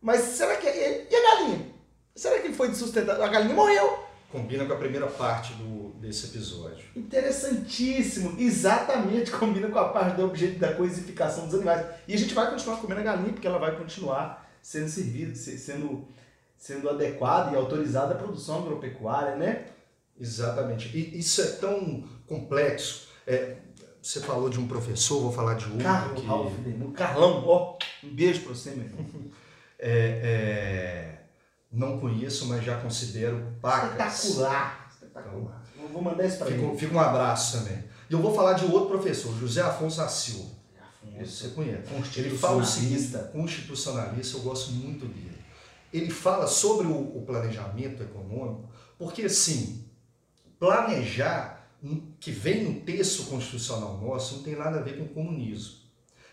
Mas 0.02 0.22
será 0.22 0.58
que. 0.58 0.68
É, 0.68 1.08
e 1.10 1.16
a 1.16 1.22
galinha? 1.22 1.68
Será 2.14 2.40
que 2.40 2.52
foi 2.52 2.74
sustentável? 2.74 3.24
A 3.24 3.28
galinha 3.28 3.56
morreu. 3.56 4.04
Combina 4.32 4.66
com 4.66 4.74
a 4.74 4.78
primeira 4.78 5.08
parte 5.08 5.54
do, 5.54 5.94
desse 5.94 6.28
episódio. 6.28 6.86
Interessantíssimo. 6.96 8.36
Exatamente 8.38 9.32
combina 9.32 9.70
com 9.70 9.80
a 9.80 9.90
parte 9.90 10.18
do 10.18 10.26
objeto 10.26 10.60
da 10.60 10.74
coisificação 10.74 11.46
dos 11.46 11.56
animais. 11.56 11.86
E 12.08 12.14
a 12.14 12.18
gente 12.18 12.34
vai 12.34 12.50
continuar 12.50 12.78
comendo 12.78 13.00
a 13.00 13.04
galinha 13.04 13.32
porque 13.32 13.48
ela 13.48 13.60
vai 13.60 13.78
continuar 13.78 14.46
sendo 14.62 14.90
servida, 14.90 15.34
sendo, 15.36 16.06
sendo 16.58 16.90
adequada 16.90 17.54
e 17.54 17.56
autorizada 17.56 18.14
a 18.14 18.18
produção 18.18 18.60
agropecuária, 18.60 19.36
né? 19.36 19.68
Exatamente. 20.20 20.90
E 20.98 21.18
isso 21.18 21.42
é 21.42 21.48
tão 21.54 22.04
complexo. 22.28 23.08
É, 23.26 23.58
você 24.06 24.20
falou 24.20 24.52
de 24.52 24.60
um 24.60 24.68
professor, 24.68 25.20
vou 25.20 25.32
falar 25.32 25.56
de 25.56 25.66
outro. 25.66 25.82
Carlos 25.82 26.22
que... 26.22 26.28
Ralph, 26.28 26.54
Carlão, 26.94 27.44
ó, 27.48 27.76
um 28.04 28.14
beijo 28.14 28.42
para 28.42 28.54
você, 28.54 28.72
meu 28.72 28.86
irmão. 28.86 29.06
É, 29.78 29.92
é, 30.24 31.22
não 31.70 32.00
conheço, 32.00 32.48
mas 32.48 32.64
já 32.64 32.80
considero 32.80 33.54
pacas. 33.62 34.24
Espetacular. 34.24 34.90
Espetacular. 34.90 35.64
Então, 35.76 35.88
vou 35.90 36.02
mandar 36.02 36.26
isso 36.26 36.38
para 36.38 36.50
ele. 36.50 36.78
Fica 36.78 36.96
um 36.96 37.00
abraço 37.00 37.58
também. 37.58 37.84
E 38.10 38.14
eu 38.14 38.22
vou 38.22 38.34
falar 38.34 38.54
de 38.54 38.64
outro 38.66 38.88
professor, 38.88 39.38
José 39.38 39.62
Afonso 39.62 39.98
da 39.98 40.08
Silva. 40.08 40.50
Afonso. 40.82 41.30
Você 41.30 41.50
conhece. 41.50 41.84
Ele 42.16 42.38
fala 42.38 42.62
o 42.62 42.66
seguinte, 42.66 43.18
constitucionalista, 43.34 44.38
eu 44.38 44.44
gosto 44.44 44.72
muito 44.72 45.06
dele. 45.06 45.38
Ele 45.94 46.10
fala 46.10 46.48
sobre 46.48 46.88
o, 46.88 47.18
o 47.18 47.24
planejamento 47.26 48.02
econômico, 48.02 48.70
porque 48.98 49.24
assim, 49.24 49.86
planejar, 50.58 51.55
que 52.20 52.32
vem 52.32 52.64
no 52.64 52.82
texto 52.82 53.26
constitucional 53.26 53.98
nosso, 53.98 54.38
não 54.38 54.44
tem 54.44 54.56
nada 54.56 54.80
a 54.80 54.82
ver 54.82 54.98
com 54.98 55.08
comunismo. 55.14 55.76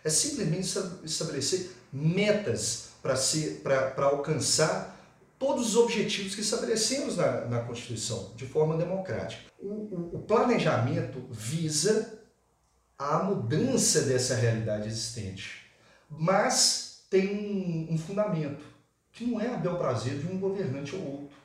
É 0.05 0.09
simplesmente 0.09 0.79
estabelecer 1.05 1.73
metas 1.93 2.91
para 3.03 4.05
alcançar 4.07 4.99
todos 5.39 5.71
os 5.71 5.77
objetivos 5.77 6.35
que 6.35 6.41
estabelecemos 6.41 7.17
na, 7.17 7.47
na 7.47 7.61
Constituição, 7.61 8.33
de 8.37 8.47
forma 8.47 8.77
democrática. 8.77 9.51
O, 9.59 9.67
o, 9.67 10.11
o 10.17 10.19
planejamento 10.21 11.27
visa 11.31 12.21
a 12.99 13.25
mudança 13.25 14.03
dessa 14.03 14.37
realidade 14.37 14.87
existente, 14.87 15.67
mas 16.09 17.05
tem 17.11 17.29
um, 17.29 17.95
um 17.95 17.99
fundamento, 17.99 18.65
que 19.11 19.27
não 19.27 19.41
é 19.41 19.53
a 19.53 19.57
bel 19.57 19.77
prazer 19.77 20.19
de 20.19 20.27
um 20.27 20.39
governante 20.39 20.95
ou 20.95 21.05
outro. 21.05 21.37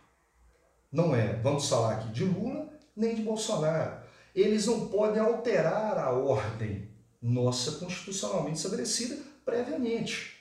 Não 0.91 1.15
é, 1.15 1.33
vamos 1.33 1.67
falar 1.67 1.95
aqui 1.95 2.09
de 2.09 2.23
Lula, 2.23 2.66
nem 2.97 3.15
de 3.15 3.21
Bolsonaro. 3.21 4.01
Eles 4.35 4.65
não 4.65 4.87
podem 4.89 5.21
alterar 5.21 5.97
a 5.97 6.11
ordem 6.11 6.89
nossa 7.21 7.73
constitucionalmente 7.73 8.57
estabelecida 8.57 9.17
previamente. 9.45 10.37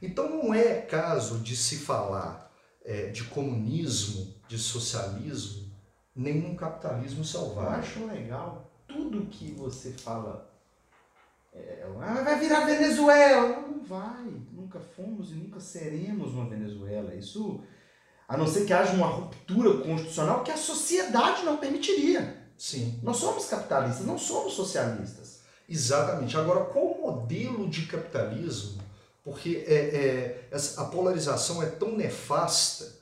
Então 0.00 0.28
não 0.28 0.54
é 0.54 0.82
caso 0.82 1.38
de 1.38 1.56
se 1.56 1.78
falar 1.78 2.52
é, 2.84 3.06
de 3.06 3.24
comunismo, 3.24 4.34
de 4.46 4.58
socialismo, 4.58 5.72
nem 6.14 6.44
um 6.46 6.54
capitalismo 6.54 7.24
selvagem. 7.24 7.72
Eu 7.72 7.78
acho 7.78 8.06
legal 8.06 8.70
tudo 8.86 9.26
que 9.26 9.52
você 9.52 9.92
fala. 9.92 10.50
É, 11.52 11.86
ah, 12.00 12.22
vai 12.22 12.38
virar 12.38 12.64
Venezuela. 12.64 13.60
Não 13.60 13.82
vai. 13.82 14.24
Nunca 14.52 14.78
fomos 14.78 15.30
e 15.30 15.34
nunca 15.34 15.60
seremos 15.60 16.32
uma 16.32 16.48
Venezuela. 16.48 17.14
Isso, 17.14 17.60
a 18.28 18.36
não 18.36 18.46
ser 18.46 18.64
que 18.66 18.72
haja 18.72 18.92
uma 18.92 19.06
ruptura 19.06 19.78
constitucional 19.78 20.42
que 20.42 20.50
a 20.50 20.56
sociedade 20.56 21.44
não 21.44 21.56
permitiria. 21.56 22.44
Sim. 22.56 22.98
Nós 23.02 23.18
somos 23.18 23.46
capitalistas, 23.46 24.06
não 24.06 24.18
somos 24.18 24.54
socialistas. 24.54 25.40
Exatamente. 25.68 26.36
Agora, 26.36 26.64
qual 26.64 26.86
o 26.86 27.02
modelo 27.02 27.68
de 27.68 27.86
capitalismo 27.86 28.86
porque 29.26 29.64
é, 29.66 30.46
é, 30.52 30.56
a 30.76 30.84
polarização 30.84 31.60
é 31.60 31.66
tão 31.66 31.96
nefasta, 31.96 32.94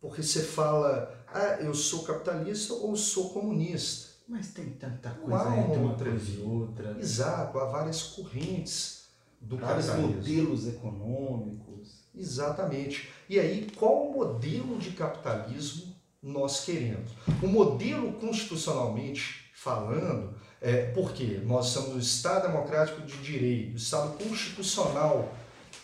porque 0.00 0.22
você 0.22 0.40
fala, 0.40 1.12
ah, 1.26 1.56
eu 1.60 1.74
sou 1.74 2.04
capitalista 2.04 2.72
ou 2.72 2.94
sou 2.94 3.30
comunista. 3.30 4.12
Mas 4.28 4.52
tem 4.52 4.70
tanta 4.74 5.10
coisa 5.10 5.44
Não 5.44 5.58
entre 5.58 5.78
uma 5.80 5.94
coisa 5.96 6.30
e 6.30 6.40
outra. 6.40 6.96
Exato, 7.00 7.58
há 7.58 7.64
várias 7.64 8.00
correntes 8.00 9.06
do 9.40 9.56
Vários 9.56 9.86
capitalismo. 9.86 10.18
modelos 10.18 10.68
econômicos. 10.68 12.01
Exatamente. 12.14 13.10
E 13.28 13.38
aí, 13.38 13.70
qual 13.76 14.10
modelo 14.12 14.78
de 14.78 14.90
capitalismo 14.90 15.94
nós 16.22 16.64
queremos? 16.64 17.10
O 17.42 17.46
modelo 17.46 18.12
constitucionalmente 18.14 19.50
falando, 19.54 20.34
é, 20.60 20.86
porque 20.92 21.40
nós 21.44 21.66
somos 21.66 21.96
o 21.96 21.98
Estado 21.98 22.48
Democrático 22.48 23.00
de 23.02 23.16
Direito, 23.18 23.74
o 23.74 23.76
Estado 23.76 24.16
Constitucional 24.18 25.34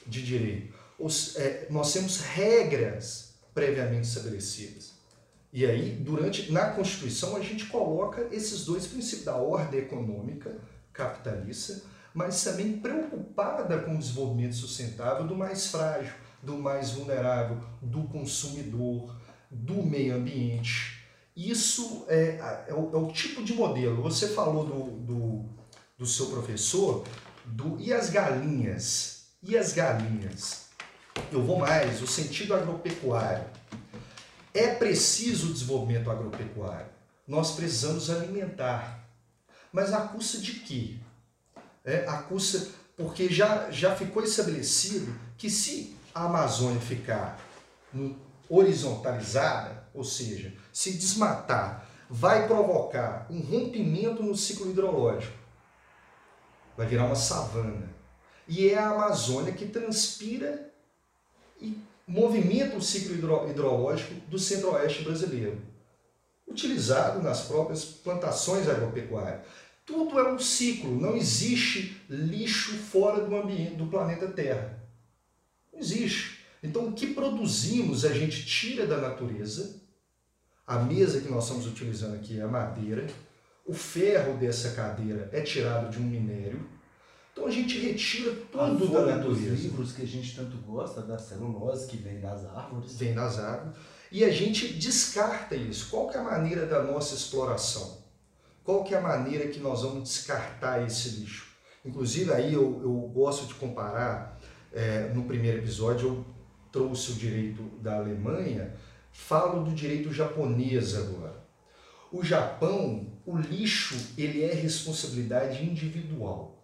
de 0.06 0.22
direito. 0.22 0.74
Os, 0.98 1.36
é, 1.36 1.66
nós 1.70 1.92
temos 1.92 2.20
regras 2.20 3.34
previamente 3.54 4.06
estabelecidas. 4.06 4.92
E 5.52 5.64
aí, 5.64 5.92
durante 5.92 6.52
na 6.52 6.70
Constituição, 6.70 7.36
a 7.36 7.40
gente 7.40 7.66
coloca 7.66 8.28
esses 8.30 8.64
dois 8.64 8.86
princípios 8.86 9.24
da 9.24 9.36
ordem 9.36 9.80
econômica 9.80 10.56
capitalista, 10.92 11.82
mas 12.14 12.42
também 12.42 12.78
preocupada 12.78 13.78
com 13.80 13.94
o 13.94 13.98
desenvolvimento 13.98 14.54
sustentável 14.54 15.26
do 15.26 15.36
mais 15.36 15.68
frágil, 15.68 16.12
do 16.42 16.56
mais 16.56 16.90
vulnerável, 16.90 17.60
do 17.82 18.04
consumidor, 18.04 19.16
do 19.50 19.82
meio 19.82 20.16
ambiente. 20.16 20.98
Isso 21.36 22.04
é, 22.08 22.64
é, 22.68 22.74
o, 22.74 22.90
é 22.92 22.96
o 22.96 23.12
tipo 23.12 23.44
de 23.44 23.54
modelo. 23.54 24.02
Você 24.02 24.28
falou 24.28 24.64
do, 24.64 24.90
do, 25.06 25.44
do 25.96 26.06
seu 26.06 26.26
professor, 26.26 27.04
do, 27.44 27.80
e 27.80 27.92
as 27.92 28.10
galinhas? 28.10 29.28
E 29.42 29.56
as 29.56 29.72
galinhas? 29.72 30.66
Eu 31.30 31.42
vou 31.42 31.58
mais, 31.58 32.02
o 32.02 32.06
sentido 32.06 32.54
agropecuário. 32.54 33.44
É 34.52 34.74
preciso 34.74 35.50
o 35.50 35.52
desenvolvimento 35.52 36.10
agropecuário. 36.10 36.88
Nós 37.26 37.52
precisamos 37.52 38.10
alimentar. 38.10 39.06
Mas 39.72 39.92
a 39.92 40.00
custa 40.00 40.38
de 40.38 40.54
quê? 40.54 40.96
É, 41.88 42.04
a 42.06 42.18
custa, 42.18 42.68
porque 42.98 43.32
já, 43.32 43.70
já 43.70 43.96
ficou 43.96 44.22
estabelecido 44.22 45.10
que 45.38 45.48
se 45.48 45.96
a 46.14 46.24
Amazônia 46.24 46.78
ficar 46.80 47.40
horizontalizada, 48.46 49.88
ou 49.94 50.04
seja, 50.04 50.52
se 50.70 50.92
desmatar, 50.92 51.88
vai 52.10 52.46
provocar 52.46 53.26
um 53.30 53.40
rompimento 53.40 54.22
no 54.22 54.36
ciclo 54.36 54.70
hidrológico. 54.70 55.32
Vai 56.76 56.86
virar 56.86 57.06
uma 57.06 57.16
savana 57.16 57.88
e 58.46 58.68
é 58.68 58.76
a 58.76 58.90
Amazônia 58.90 59.54
que 59.54 59.64
transpira 59.64 60.70
e 61.58 61.82
movimenta 62.06 62.76
o 62.76 62.82
ciclo 62.82 63.14
hidro 63.14 63.48
hidrológico 63.48 64.12
do 64.28 64.38
centro-oeste 64.38 65.04
brasileiro, 65.04 65.58
utilizado 66.46 67.22
nas 67.22 67.42
próprias 67.42 67.84
plantações 67.84 68.68
agropecuárias. 68.68 69.40
Tudo 69.88 70.20
é 70.20 70.32
um 70.32 70.38
ciclo, 70.38 71.00
não 71.00 71.16
existe 71.16 72.00
lixo 72.08 72.74
fora 72.74 73.24
do 73.24 73.34
ambiente 73.34 73.74
do 73.74 73.86
planeta 73.86 74.28
Terra. 74.28 74.80
Não 75.72 75.80
existe. 75.80 76.38
Então 76.62 76.86
o 76.86 76.92
que 76.92 77.08
produzimos 77.08 78.04
a 78.04 78.12
gente 78.12 78.46
tira 78.46 78.86
da 78.86 78.98
natureza. 78.98 79.80
A 80.64 80.78
mesa 80.78 81.20
que 81.20 81.28
nós 81.28 81.44
estamos 81.44 81.66
utilizando 81.66 82.14
aqui 82.14 82.38
é 82.38 82.42
a 82.42 82.48
madeira. 82.48 83.06
O 83.66 83.74
ferro 83.74 84.38
dessa 84.38 84.72
cadeira 84.72 85.28
é 85.32 85.40
tirado 85.40 85.90
de 85.90 85.98
um 85.98 86.04
minério 86.04 86.78
então 87.38 87.46
a 87.46 87.52
gente 87.52 87.78
retira 87.78 88.34
tudo 88.50 88.88
da 88.88 89.06
natureza. 89.06 89.50
Dos 89.50 89.60
livros 89.62 89.92
que 89.92 90.02
a 90.02 90.06
gente 90.06 90.34
tanto 90.34 90.56
gosta, 90.56 91.02
da 91.02 91.16
celulose 91.16 91.86
que 91.86 91.96
vem 91.96 92.18
das 92.18 92.44
árvores. 92.44 92.98
Vem 92.98 93.14
das 93.14 93.38
árvores. 93.38 93.76
E 94.10 94.24
a 94.24 94.30
gente 94.30 94.72
descarta 94.72 95.54
isso. 95.54 95.88
Qual 95.88 96.08
que 96.08 96.16
é 96.16 96.20
a 96.20 96.24
maneira 96.24 96.66
da 96.66 96.82
nossa 96.82 97.14
exploração? 97.14 98.02
Qual 98.68 98.84
que 98.84 98.94
é 98.94 98.98
a 98.98 99.00
maneira 99.00 99.48
que 99.48 99.60
nós 99.60 99.80
vamos 99.80 100.10
descartar 100.10 100.84
esse 100.86 101.20
lixo? 101.20 101.46
Inclusive 101.82 102.30
aí 102.34 102.52
eu, 102.52 102.82
eu 102.82 102.92
gosto 103.14 103.46
de 103.46 103.54
comparar, 103.54 104.38
é, 104.70 105.08
no 105.14 105.24
primeiro 105.24 105.56
episódio 105.56 106.08
eu 106.08 106.24
trouxe 106.70 107.12
o 107.12 107.14
direito 107.14 107.62
da 107.80 107.96
Alemanha, 107.96 108.74
falo 109.10 109.64
do 109.64 109.72
direito 109.74 110.12
japonês 110.12 110.94
agora. 110.94 111.42
O 112.12 112.22
Japão, 112.22 113.06
o 113.24 113.38
lixo, 113.38 113.96
ele 114.18 114.44
é 114.44 114.52
responsabilidade 114.52 115.64
individual 115.64 116.58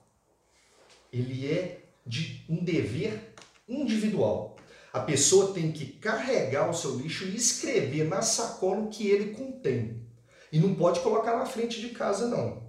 ele 1.15 1.49
é 1.49 1.85
de 2.05 2.45
um 2.49 2.63
dever 2.63 3.35
individual. 3.69 4.57
A 4.93 5.01
pessoa 5.01 5.55
tem 5.55 5.71
que 5.71 5.87
carregar 5.87 6.69
o 6.69 6.75
seu 6.75 6.97
lixo 6.99 7.25
e 7.25 7.37
escrever 7.37 8.05
na 8.09 8.21
sacola 8.21 8.81
o 8.81 8.89
que 8.89 9.07
ele 9.07 9.33
contém. 9.33 10.04
E 10.55 10.61
não 10.61 10.73
pode 10.73 11.01
colocar 11.01 11.37
na 11.37 11.47
frente 11.47 11.81
de 11.81 11.89
casa, 11.89 12.29
não. 12.29 12.63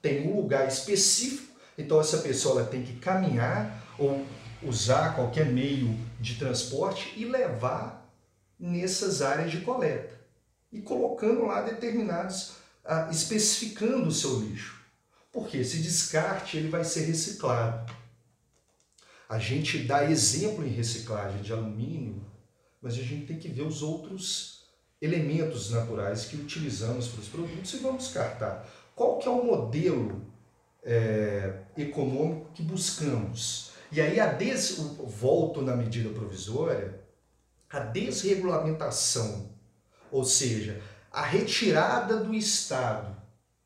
Tem 0.00 0.28
um 0.28 0.36
lugar 0.36 0.68
específico, 0.68 1.58
então 1.76 2.00
essa 2.00 2.18
pessoa 2.18 2.60
ela 2.60 2.70
tem 2.70 2.84
que 2.84 3.00
caminhar 3.00 3.82
ou 3.98 4.24
usar 4.62 5.16
qualquer 5.16 5.46
meio 5.46 5.98
de 6.20 6.36
transporte 6.36 7.12
e 7.16 7.24
levar 7.24 8.08
nessas 8.56 9.22
áreas 9.22 9.50
de 9.50 9.62
coleta. 9.62 10.14
E 10.70 10.80
colocando 10.82 11.44
lá 11.46 11.62
determinados, 11.62 12.52
ah, 12.84 13.08
especificando 13.10 14.06
o 14.06 14.12
seu 14.12 14.38
lixo. 14.38 14.80
Porque 15.32 15.56
esse 15.56 15.78
descarte 15.78 16.56
ele 16.56 16.68
vai 16.68 16.84
ser 16.84 17.06
reciclado. 17.06 17.92
A 19.28 19.40
gente 19.40 19.78
dá 19.78 20.08
exemplo 20.08 20.64
em 20.64 20.70
reciclagem 20.70 21.42
de 21.42 21.52
alumínio, 21.52 22.24
mas 22.80 22.94
a 22.94 23.02
gente 23.02 23.26
tem 23.26 23.36
que 23.36 23.48
ver 23.48 23.62
os 23.62 23.82
outros 23.82 24.53
elementos 25.00 25.70
naturais 25.70 26.26
que 26.26 26.36
utilizamos 26.36 27.08
para 27.08 27.20
os 27.20 27.28
produtos 27.28 27.74
e 27.74 27.78
vamos 27.78 28.04
descartar. 28.04 28.68
Qual 28.94 29.18
que 29.18 29.28
é 29.28 29.30
o 29.30 29.44
modelo 29.44 30.22
é, 30.82 31.62
econômico 31.76 32.50
que 32.54 32.62
buscamos? 32.62 33.72
E 33.90 34.00
aí 34.00 34.18
a 34.18 34.32
des... 34.32 34.78
volto 34.78 35.62
na 35.62 35.76
medida 35.76 36.10
provisória, 36.10 37.00
a 37.68 37.80
desregulamentação, 37.80 39.50
ou 40.10 40.24
seja, 40.24 40.80
a 41.10 41.22
retirada 41.22 42.16
do 42.22 42.34
Estado 42.34 43.16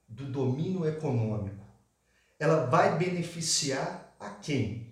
do 0.08 0.24
domínio 0.24 0.86
econômico, 0.86 1.64
ela 2.38 2.66
vai 2.66 2.98
beneficiar 2.98 4.14
a 4.18 4.30
quem? 4.30 4.90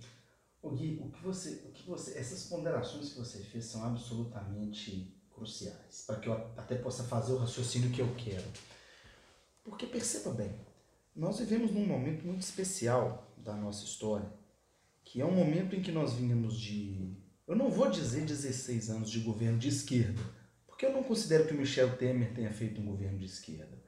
O 0.63 0.71
Gui, 0.71 1.01
o 1.03 1.11
que 1.11 1.23
você, 1.23 1.63
o 1.67 1.73
que 1.73 1.87
você, 1.87 2.19
essas 2.19 2.45
ponderações 2.45 3.11
que 3.11 3.19
você 3.19 3.39
fez 3.39 3.65
são 3.67 3.85
absolutamente 3.85 5.16
cruciais 5.37 6.05
para 6.07 6.17
que 6.17 6.29
eu 6.29 6.35
até 6.57 6.75
possa 6.75 7.05
fazer 7.05 7.33
o 7.33 7.39
raciocínio 7.39 7.91
que 7.91 8.01
eu 8.01 8.13
quero. 8.17 8.45
Porque 9.63 9.87
perceba 9.87 10.31
bem, 10.31 10.53
nós 11.15 11.39
vivemos 11.39 11.71
num 11.71 11.87
momento 11.87 12.27
muito 12.27 12.43
especial 12.43 13.31
da 13.37 13.55
nossa 13.55 13.85
história, 13.85 14.29
que 15.05 15.21
é 15.21 15.25
um 15.25 15.35
momento 15.35 15.77
em 15.77 15.83
que 15.83 15.93
nós 15.93 16.15
vínhamos 16.15 16.59
de, 16.59 17.15
eu 17.47 17.55
não 17.55 17.71
vou 17.71 17.89
dizer 17.89 18.25
16 18.25 18.91
anos 18.91 19.11
de 19.11 19.21
governo 19.21 19.59
de 19.59 19.69
esquerda, 19.69 20.21
porque 20.67 20.85
eu 20.85 20.93
não 20.93 21.03
considero 21.03 21.47
que 21.47 21.55
o 21.55 21.57
Michel 21.57 21.97
Temer 21.97 22.35
tenha 22.35 22.53
feito 22.53 22.81
um 22.81 22.87
governo 22.87 23.19
de 23.19 23.27
esquerda, 23.27 23.79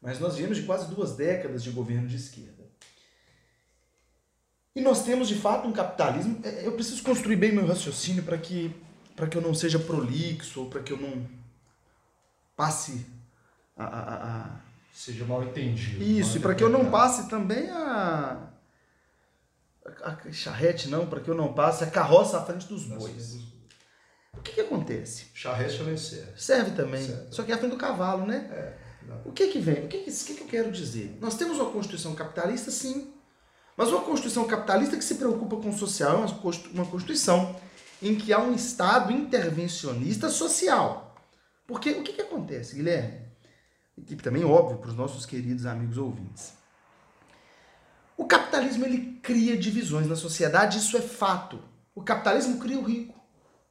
mas 0.00 0.18
nós 0.18 0.36
viemos 0.36 0.56
de 0.56 0.64
quase 0.64 0.92
duas 0.92 1.14
décadas 1.14 1.62
de 1.62 1.70
governo 1.70 2.08
de 2.08 2.16
esquerda. 2.16 2.62
E 4.74 4.80
nós 4.80 5.04
temos 5.04 5.28
de 5.28 5.34
fato 5.34 5.68
um 5.68 5.72
capitalismo. 5.72 6.40
É, 6.42 6.66
eu 6.66 6.72
preciso 6.72 7.02
construir 7.02 7.36
bem 7.36 7.52
meu 7.52 7.66
raciocínio 7.66 8.22
para 8.22 8.38
que, 8.38 8.74
para 9.16 9.26
que 9.26 9.36
eu 9.36 9.42
não 9.42 9.54
seja 9.54 9.78
prolixo 9.78 10.60
ou 10.60 10.70
para 10.70 10.82
que 10.82 10.92
eu 10.92 10.96
não 10.96 11.26
passe 12.56 13.06
a, 13.76 13.84
a, 13.84 14.14
a... 14.14 14.60
seja 14.92 15.24
mal 15.24 15.42
entendido. 15.42 16.02
Isso, 16.02 16.36
e 16.36 16.40
para 16.40 16.54
que 16.54 16.62
eu 16.62 16.68
não 16.68 16.90
passe 16.90 17.28
também 17.28 17.68
a 17.70 18.52
a 20.02 20.32
charrete 20.32 20.88
não, 20.88 21.06
para 21.06 21.20
que 21.20 21.28
eu 21.28 21.34
não 21.34 21.52
passe 21.52 21.84
a 21.84 21.88
carroça 21.88 22.38
à 22.38 22.44
frente 22.44 22.66
dos 22.66 22.84
bois. 22.84 23.40
O 24.36 24.40
que, 24.40 24.52
que 24.52 24.60
acontece? 24.60 25.26
Charrete 25.34 25.78
também 25.78 25.96
serve. 25.96 26.32
Serve 26.36 26.70
também, 26.70 27.04
serve. 27.04 27.26
só 27.30 27.42
que 27.42 27.52
é 27.52 27.54
à 27.54 27.58
frente 27.58 27.72
do 27.72 27.76
cavalo, 27.76 28.26
né? 28.26 28.48
É, 28.50 28.74
o 29.24 29.32
que 29.32 29.48
que 29.48 29.58
vem? 29.58 29.84
O 29.84 29.88
que 29.88 29.98
que, 29.98 30.10
o 30.10 30.14
que 30.14 30.34
que 30.34 30.42
eu 30.42 30.46
quero 30.46 30.72
dizer? 30.72 31.18
Nós 31.20 31.34
temos 31.34 31.58
uma 31.58 31.70
Constituição 31.70 32.14
capitalista, 32.14 32.70
sim, 32.70 33.12
mas 33.76 33.88
uma 33.88 34.02
Constituição 34.02 34.46
capitalista 34.46 34.96
que 34.96 35.04
se 35.04 35.16
preocupa 35.16 35.56
com 35.56 35.70
o 35.70 35.78
social 35.78 36.24
é 36.24 36.26
uma 36.72 36.86
Constituição 36.86 37.54
em 38.02 38.16
que 38.16 38.32
há 38.32 38.38
um 38.40 38.54
Estado 38.54 39.12
intervencionista 39.12 40.28
social. 40.28 41.14
Porque 41.66 41.92
o 41.92 42.02
que, 42.02 42.12
que 42.12 42.22
acontece, 42.22 42.74
Guilherme? 42.74 43.22
E 43.96 44.16
também 44.16 44.44
óbvio 44.44 44.78
para 44.78 44.90
os 44.90 44.96
nossos 44.96 45.24
queridos 45.24 45.64
amigos 45.64 45.96
ouvintes. 45.96 46.52
O 48.16 48.24
capitalismo 48.24 48.84
ele 48.84 49.18
cria 49.22 49.56
divisões 49.56 50.06
na 50.06 50.16
sociedade, 50.16 50.78
isso 50.78 50.96
é 50.96 51.00
fato. 51.00 51.62
O 51.94 52.02
capitalismo 52.02 52.58
cria 52.58 52.78
o 52.78 52.82
rico, 52.84 53.14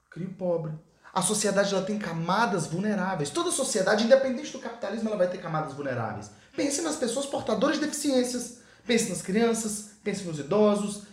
cria 0.09 0.27
o 0.27 0.33
pobre. 0.33 0.73
A 1.13 1.21
sociedade 1.21 1.73
ela 1.73 1.83
tem 1.83 1.99
camadas 1.99 2.67
vulneráveis. 2.67 3.29
Toda 3.29 3.51
sociedade, 3.51 4.05
independente 4.05 4.51
do 4.51 4.59
capitalismo, 4.59 5.09
ela 5.09 5.17
vai 5.17 5.29
ter 5.29 5.39
camadas 5.39 5.73
vulneráveis. 5.73 6.31
Pense 6.55 6.81
nas 6.81 6.95
pessoas 6.95 7.25
portadoras 7.25 7.79
de 7.79 7.85
deficiências, 7.85 8.59
pense 8.85 9.09
nas 9.09 9.21
crianças, 9.21 9.91
pense 10.03 10.23
nos 10.23 10.39
idosos. 10.39 11.03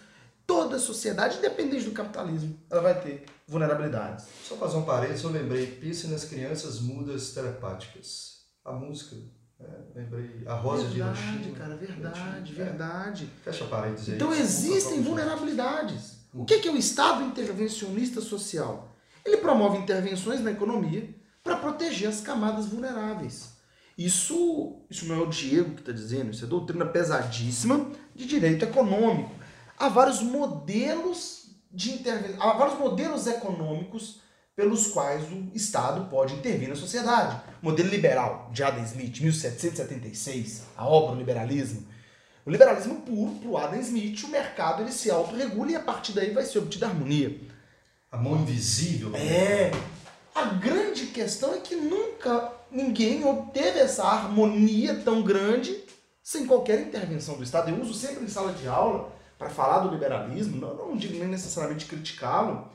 Toda 0.49 0.79
sociedade, 0.79 1.37
independente 1.37 1.85
do 1.85 1.91
capitalismo, 1.91 2.59
ela 2.71 2.81
vai 2.81 2.99
ter 2.99 3.27
vulnerabilidades. 3.47 4.25
Só 4.43 4.57
fazer 4.57 4.79
um 4.79 4.83
parênteses, 4.83 5.23
eu 5.23 5.29
lembrei, 5.31 5.67
pense 5.67 6.07
nas 6.07 6.25
crianças 6.25 6.81
mudas 6.81 7.33
telepáticas. 7.35 8.45
A 8.65 8.73
música 8.73 9.15
é, 9.61 9.67
lembrei. 9.95 10.45
A 10.47 10.55
Rosa 10.55 10.85
verdade, 10.89 11.21
de 11.21 11.29
Hiroshima. 11.29 11.59
cara, 11.59 11.77
verdade, 11.77 12.55
verdade. 12.55 13.31
É. 13.41 13.45
Fecha 13.45 13.67
parênteses 13.67 14.09
aí. 14.09 14.15
Então 14.15 14.33
existem 14.33 15.03
vulnerabilidades. 15.03 16.17
O 16.33 16.47
que 16.47 16.67
é 16.67 16.73
o 16.73 16.79
Estado 16.79 17.25
intervencionista 17.25 18.23
social? 18.23 18.97
Ele 19.27 19.37
promove 19.37 19.77
intervenções 19.77 20.41
na 20.41 20.53
economia 20.53 21.15
para 21.45 21.57
proteger 21.57 22.09
as 22.09 22.23
camadas 22.23 22.65
vulneráveis. 22.65 23.51
Isso, 23.99 24.81
isso 24.89 25.05
não 25.05 25.17
é 25.17 25.19
o 25.19 25.27
Diego 25.27 25.75
que 25.75 25.81
está 25.81 25.93
dizendo, 25.93 26.31
isso 26.31 26.45
é 26.45 26.49
doutrina 26.49 26.87
pesadíssima 26.87 27.91
de 28.15 28.25
direito 28.25 28.65
econômico. 28.65 29.37
Há 29.79 29.89
vários 29.89 30.21
modelos 30.21 31.51
de 31.71 31.93
intervenção, 31.93 32.43
há 32.43 32.53
vários 32.55 32.79
modelos 32.79 33.27
econômicos 33.27 34.21
pelos 34.57 34.89
quais 34.89 35.23
o 35.31 35.51
Estado 35.55 36.07
pode 36.11 36.35
intervir 36.35 36.69
na 36.69 36.75
sociedade. 36.75 37.41
Modelo 37.63 37.89
liberal 37.89 38.51
de 38.53 38.65
Adam 38.65 38.83
Smith, 38.83 39.21
1776, 39.21 40.63
a 40.77 40.85
obra 40.85 41.15
O 41.15 41.19
Liberalismo. 41.19 41.87
O 42.45 42.51
liberalismo 42.51 43.03
puro, 43.03 43.37
para 43.37 43.49
o 43.49 43.57
Adam 43.57 43.79
Smith, 43.79 44.25
o 44.25 44.29
mercado 44.29 44.83
ele 44.83 44.91
se 44.91 45.11
autorregula 45.11 45.71
e 45.71 45.77
a 45.77 45.81
partir 45.81 46.13
daí 46.13 46.31
vai 46.33 46.45
ser 46.45 46.59
obtida 46.59 46.87
harmonia. 46.87 47.39
A 48.11 48.17
mão 48.17 48.37
invisível. 48.37 49.15
É. 49.15 49.71
A 50.35 50.47
grande 50.47 51.07
questão 51.07 51.55
é 51.55 51.59
que 51.59 51.77
nunca 51.77 52.51
ninguém 52.71 53.25
obteve 53.25 53.79
essa 53.79 54.03
harmonia 54.03 54.95
tão 55.05 55.23
grande 55.23 55.79
sem 56.23 56.47
qualquer 56.47 56.81
intervenção 56.81 57.37
do 57.37 57.45
Estado. 57.45 57.71
Eu 57.71 57.81
uso 57.81 57.95
sempre 57.95 58.25
em 58.25 58.29
sala 58.29 58.53
de 58.53 58.67
aula 58.67 59.13
para 59.39 59.49
falar 59.49 59.81
do 59.81 59.91
liberalismo, 59.91 60.61
não, 60.61 60.75
não 60.75 60.97
digo 60.97 61.19
nem 61.19 61.29
necessariamente 61.29 61.87
criticá-lo, 61.87 62.71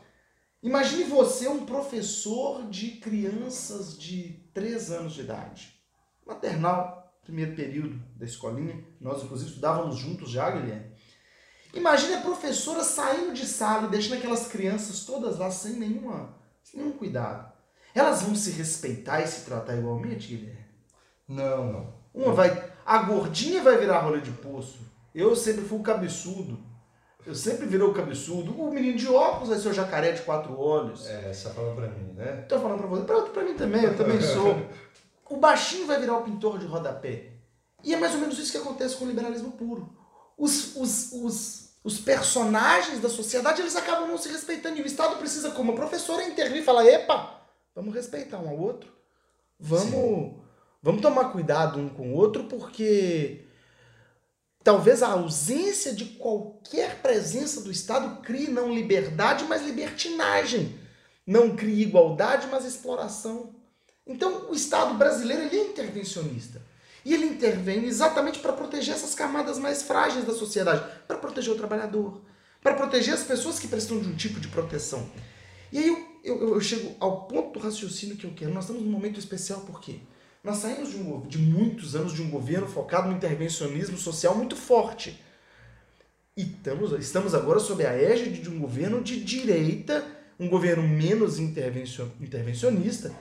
Imagine 0.64 1.04
você 1.04 1.46
um 1.50 1.66
professor 1.66 2.70
de 2.70 2.92
crianças 2.92 4.00
de 4.00 4.48
3 4.54 4.92
anos 4.94 5.14
de 5.14 5.20
idade. 5.20 5.78
Maternal, 6.26 7.14
primeiro 7.22 7.54
período 7.54 8.02
da 8.16 8.26
escolinha. 8.26 8.82
Nós, 9.02 9.22
inclusive, 9.22 9.50
estudávamos 9.50 9.98
juntos 9.98 10.30
já, 10.32 10.50
Guilherme. 10.50 10.96
Imagine 11.74 12.14
a 12.14 12.22
professora 12.22 12.82
saindo 12.82 13.34
de 13.34 13.46
sala 13.46 13.88
e 13.88 13.92
deixando 13.92 14.20
aquelas 14.20 14.48
crianças 14.48 15.04
todas 15.04 15.38
lá 15.38 15.52
sem, 15.52 15.74
nenhuma, 15.74 16.34
sem 16.64 16.80
nenhum 16.80 16.94
cuidado. 16.94 17.52
Elas 17.94 18.22
vão 18.22 18.34
se 18.34 18.52
respeitar 18.52 19.22
e 19.22 19.28
se 19.28 19.44
tratar 19.44 19.76
igualmente, 19.76 20.30
Guilherme? 20.30 20.66
Não, 21.28 21.74
não. 21.74 21.94
Uma 22.14 22.32
vai. 22.32 22.72
A 22.86 23.00
gordinha 23.00 23.62
vai 23.62 23.78
virar 23.78 24.00
rolê 24.00 24.22
de 24.22 24.32
poço. 24.32 24.80
Eu 25.14 25.36
sempre 25.36 25.64
fui 25.64 25.80
o 25.80 25.84
cabeçudo. 25.84 26.60
Eu 27.26 27.36
sempre 27.36 27.66
virei 27.66 27.86
o 27.86 27.94
cabeçudo. 27.94 28.52
O 28.60 28.72
menino 28.72 28.98
de 28.98 29.08
óculos 29.08 29.50
vai 29.50 29.58
ser 29.58 29.70
o 29.70 29.74
jacaré 29.74 30.12
de 30.12 30.22
quatro 30.24 30.60
olhos. 30.60 31.08
É, 31.08 31.30
essa 31.30 31.52
fala 31.52 31.74
pra 31.74 31.88
mim, 31.88 32.14
né? 32.14 32.46
Tô 32.50 32.60
falando 32.60 32.80
pra 32.80 32.88
você. 32.88 33.06
Pra, 33.06 33.22
pra 33.22 33.44
mim 33.44 33.54
também, 33.54 33.84
eu 33.84 33.96
também 33.96 34.22
sou. 34.22 34.56
O 35.30 35.38
baixinho 35.38 35.88
vai 35.88 36.00
virar 36.00 36.18
o 36.18 36.24
pintor 36.24 36.60
de 36.60 36.66
rodapé. 36.66 37.32
E 37.84 37.92
é 37.92 37.98
mais 37.98 38.14
ou 38.14 38.20
menos 38.20 38.38
isso 38.38 38.52
que 38.52 38.58
acontece 38.58 38.96
com 38.96 39.06
o 39.06 39.08
liberalismo 39.08 39.54
puro. 39.54 39.90
Os, 40.38 40.76
os, 40.76 41.12
os, 41.12 41.70
os 41.84 42.00
personagens 42.00 43.00
da 43.00 43.10
sociedade, 43.10 43.62
eles 43.62 43.76
acabam 43.76 44.08
não 44.08 44.18
se 44.18 44.30
respeitando. 44.30 44.78
E 44.78 44.84
o 44.84 44.86
Estado 44.86 45.18
precisa, 45.18 45.50
como 45.52 45.74
professora, 45.74 46.24
intervir 46.28 46.62
e 46.62 46.64
falar, 46.64 46.86
epa, 46.86 47.42
vamos 47.74 47.96
respeitar 47.96 48.38
um 48.38 48.50
ao 48.50 48.60
outro. 48.60 48.92
Vamos, 49.60 50.36
vamos 50.84 51.02
tomar 51.02 51.32
cuidado 51.32 51.80
um 51.80 51.90
com 51.90 52.12
o 52.12 52.16
outro, 52.16 52.44
porque 52.44 53.46
Talvez 54.64 55.04
a 55.04 55.10
ausência 55.10 55.94
de 55.94 56.06
qualquer 56.06 57.02
presença 57.02 57.62
do 57.62 57.72
Estado 57.72 58.22
crie 58.22 58.48
não 58.48 58.74
liberdade, 58.74 59.44
mas 59.44 59.62
libertinagem. 59.62 60.80
Não 61.28 61.56
crie 61.56 61.82
igualdade, 61.82 62.48
mas 62.50 62.66
exploração. 62.66 63.56
Então, 64.08 64.50
o 64.50 64.54
Estado 64.54 64.94
brasileiro 64.96 65.44
ele 65.44 65.58
é 65.58 65.64
intervencionista. 65.70 66.62
E 67.04 67.14
ele 67.14 67.26
intervém 67.26 67.84
exatamente 67.86 68.40
para 68.40 68.54
proteger 68.54 68.96
essas 68.96 69.14
camadas 69.14 69.60
mais 69.60 69.84
frágeis 69.84 70.26
da 70.26 70.34
sociedade, 70.34 70.86
para 71.08 71.18
proteger 71.18 71.54
o 71.54 71.58
trabalhador, 71.58 72.22
para 72.62 72.76
proteger 72.76 73.14
as 73.14 73.24
pessoas 73.24 73.60
que 73.60 73.68
precisam 73.68 74.00
de 74.00 74.08
um 74.08 74.16
tipo 74.16 74.40
de 74.40 74.48
proteção. 74.48 75.10
E 75.72 75.80
aí 75.80 75.88
eu, 76.24 76.38
eu, 76.40 76.54
eu 76.54 76.62
chego 76.62 76.96
ao 77.00 77.28
ponto 77.28 77.60
do 77.60 77.66
raciocínio 77.66 78.16
que 78.16 78.26
eu 78.26 78.34
quero. 78.34 78.54
Nós 78.54 78.64
estamos 78.64 78.84
num 78.84 78.92
momento 78.92 79.20
especial 79.20 79.62
por 79.62 79.82
quê? 79.82 80.00
Nós 80.44 80.58
saímos 80.58 80.90
de, 80.90 80.98
um, 80.98 81.22
de 81.22 81.38
muitos 81.38 81.96
anos 81.96 82.12
de 82.12 82.22
um 82.22 82.30
governo 82.30 82.68
focado 82.68 83.08
no 83.08 83.16
intervencionismo 83.16 83.98
social 83.98 84.36
muito 84.36 84.58
forte. 84.58 85.18
E 86.36 86.42
estamos, 86.42 86.92
estamos 87.00 87.34
agora 87.34 87.62
sob 87.62 87.86
a 87.86 87.94
égide 87.94 88.42
de 88.42 88.50
um 88.50 88.60
governo 88.60 89.02
de 89.02 89.24
direita, 89.24 90.06
um 90.38 90.50
governo 90.50 90.86
menos 90.86 91.40
intervencionista, 91.40 93.14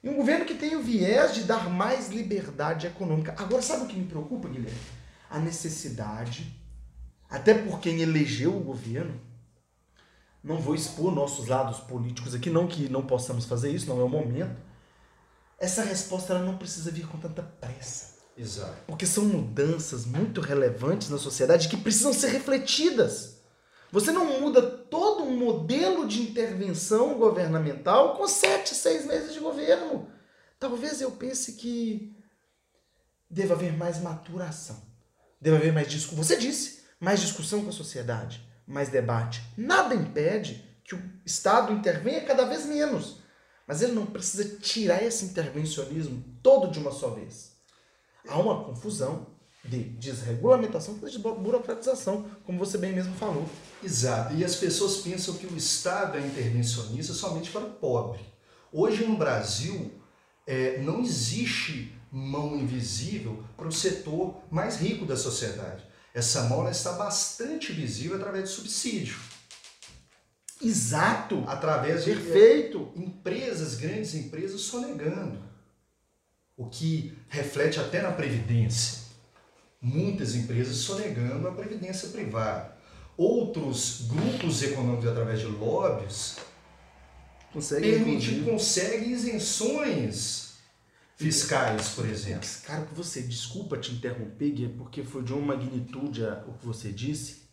e 0.00 0.08
um 0.08 0.14
governo 0.14 0.44
que 0.44 0.54
tem 0.54 0.76
o 0.76 0.82
viés 0.82 1.34
de 1.34 1.42
dar 1.42 1.68
mais 1.68 2.08
liberdade 2.08 2.86
econômica. 2.86 3.34
Agora, 3.36 3.62
sabe 3.62 3.84
o 3.84 3.88
que 3.88 3.98
me 3.98 4.06
preocupa, 4.06 4.48
Guilherme? 4.48 4.78
A 5.28 5.40
necessidade, 5.40 6.54
até 7.28 7.52
por 7.52 7.80
quem 7.80 8.00
elegeu 8.00 8.56
o 8.56 8.62
governo, 8.62 9.20
não 10.42 10.58
vou 10.58 10.76
expor 10.76 11.12
nossos 11.12 11.48
lados 11.48 11.80
políticos 11.80 12.32
aqui, 12.32 12.48
não 12.48 12.68
que 12.68 12.88
não 12.88 13.02
possamos 13.02 13.44
fazer 13.44 13.72
isso, 13.72 13.88
não 13.88 14.00
é 14.00 14.04
o 14.04 14.08
momento, 14.08 14.69
essa 15.60 15.82
resposta 15.82 16.32
ela 16.32 16.42
não 16.42 16.56
precisa 16.56 16.90
vir 16.90 17.06
com 17.06 17.18
tanta 17.18 17.42
pressa. 17.42 18.18
Exato. 18.36 18.74
Porque 18.86 19.04
são 19.04 19.24
mudanças 19.26 20.06
muito 20.06 20.40
relevantes 20.40 21.10
na 21.10 21.18
sociedade 21.18 21.68
que 21.68 21.76
precisam 21.76 22.14
ser 22.14 22.28
refletidas. 22.28 23.40
Você 23.92 24.10
não 24.10 24.40
muda 24.40 24.62
todo 24.62 25.22
um 25.22 25.36
modelo 25.36 26.08
de 26.08 26.22
intervenção 26.22 27.18
governamental 27.18 28.16
com 28.16 28.26
sete, 28.26 28.74
seis 28.74 29.04
meses 29.04 29.34
de 29.34 29.40
governo. 29.40 30.08
Talvez 30.58 31.02
eu 31.02 31.10
pense 31.10 31.52
que 31.52 32.16
deva 33.28 33.52
haver 33.52 33.76
mais 33.76 34.00
maturação. 34.00 34.80
Deve 35.40 35.56
haver 35.56 35.72
mais 35.72 35.88
discussão. 35.88 36.24
Você 36.24 36.36
disse, 36.36 36.84
mais 36.98 37.20
discussão 37.20 37.62
com 37.62 37.68
a 37.68 37.72
sociedade, 37.72 38.46
mais 38.66 38.88
debate. 38.88 39.42
Nada 39.56 39.94
impede 39.94 40.64
que 40.84 40.94
o 40.94 41.12
Estado 41.26 41.72
intervenha 41.72 42.24
cada 42.24 42.46
vez 42.46 42.64
menos. 42.64 43.19
Mas 43.70 43.82
ele 43.82 43.92
não 43.92 44.04
precisa 44.04 44.56
tirar 44.58 45.00
esse 45.00 45.24
intervencionismo 45.24 46.24
todo 46.42 46.72
de 46.72 46.80
uma 46.80 46.90
só 46.90 47.10
vez. 47.10 47.52
Há 48.26 48.36
uma 48.36 48.64
confusão, 48.64 49.28
de 49.64 49.78
desregulamentação 49.84 50.98
e 51.00 51.18
burocratização, 51.18 52.28
como 52.44 52.58
você 52.58 52.76
bem 52.76 52.92
mesmo 52.92 53.14
falou. 53.14 53.48
Exato. 53.80 54.34
E 54.34 54.44
as 54.44 54.56
pessoas 54.56 54.96
pensam 54.96 55.34
que 55.34 55.46
o 55.46 55.56
Estado 55.56 56.18
é 56.18 56.20
intervencionista 56.20 57.12
somente 57.12 57.52
para 57.52 57.64
o 57.64 57.70
pobre. 57.70 58.18
Hoje 58.72 59.04
no 59.04 59.16
Brasil 59.16 59.92
é, 60.48 60.82
não 60.82 61.00
existe 61.00 61.94
mão 62.10 62.56
invisível 62.56 63.40
para 63.56 63.68
o 63.68 63.72
setor 63.72 64.34
mais 64.50 64.78
rico 64.78 65.06
da 65.06 65.16
sociedade. 65.16 65.84
Essa 66.12 66.42
mão 66.48 66.68
está 66.68 66.94
bastante 66.94 67.72
visível 67.72 68.16
através 68.16 68.48
de 68.48 68.56
subsídio. 68.56 69.29
Exato. 70.62 71.44
Através 71.46 72.04
de 72.04 72.14
Perfeito. 72.14 72.92
empresas, 72.94 73.74
grandes 73.74 74.14
empresas 74.14 74.60
sonegando. 74.60 75.38
O 76.56 76.68
que 76.68 77.16
reflete 77.28 77.80
até 77.80 78.02
na 78.02 78.12
Previdência. 78.12 79.00
Muitas 79.80 80.34
empresas 80.34 80.76
sonegando 80.76 81.48
a 81.48 81.52
Previdência 81.52 82.08
privada. 82.10 82.76
Outros 83.16 84.06
grupos 84.08 84.62
econômicos, 84.62 85.06
através 85.06 85.40
de 85.40 85.46
lobbies, 85.46 86.36
conseguem, 87.52 87.92
permitir, 87.92 88.44
conseguem 88.44 89.10
isenções 89.10 90.50
fiscais, 91.16 91.90
por 91.90 92.06
exemplo. 92.06 92.48
Cara, 92.64 92.86
que 92.86 92.94
você, 92.94 93.20
desculpa 93.22 93.76
te 93.76 93.92
interromper, 93.92 94.50
Gui, 94.52 94.68
porque 94.68 95.02
foi 95.02 95.22
de 95.22 95.32
uma 95.32 95.54
magnitude 95.54 96.22
o 96.46 96.54
que 96.54 96.66
você 96.66 96.90
disse. 96.90 97.49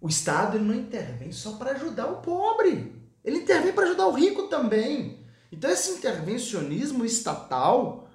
O 0.00 0.08
Estado 0.08 0.58
não 0.58 0.74
intervém 0.74 1.32
só 1.32 1.52
para 1.52 1.72
ajudar 1.72 2.06
o 2.06 2.20
pobre. 2.20 2.92
Ele 3.24 3.38
intervém 3.38 3.72
para 3.72 3.84
ajudar 3.84 4.06
o 4.06 4.12
rico 4.12 4.44
também. 4.44 5.24
Então 5.50 5.70
esse 5.70 5.90
intervencionismo 5.90 7.04
estatal, 7.04 8.08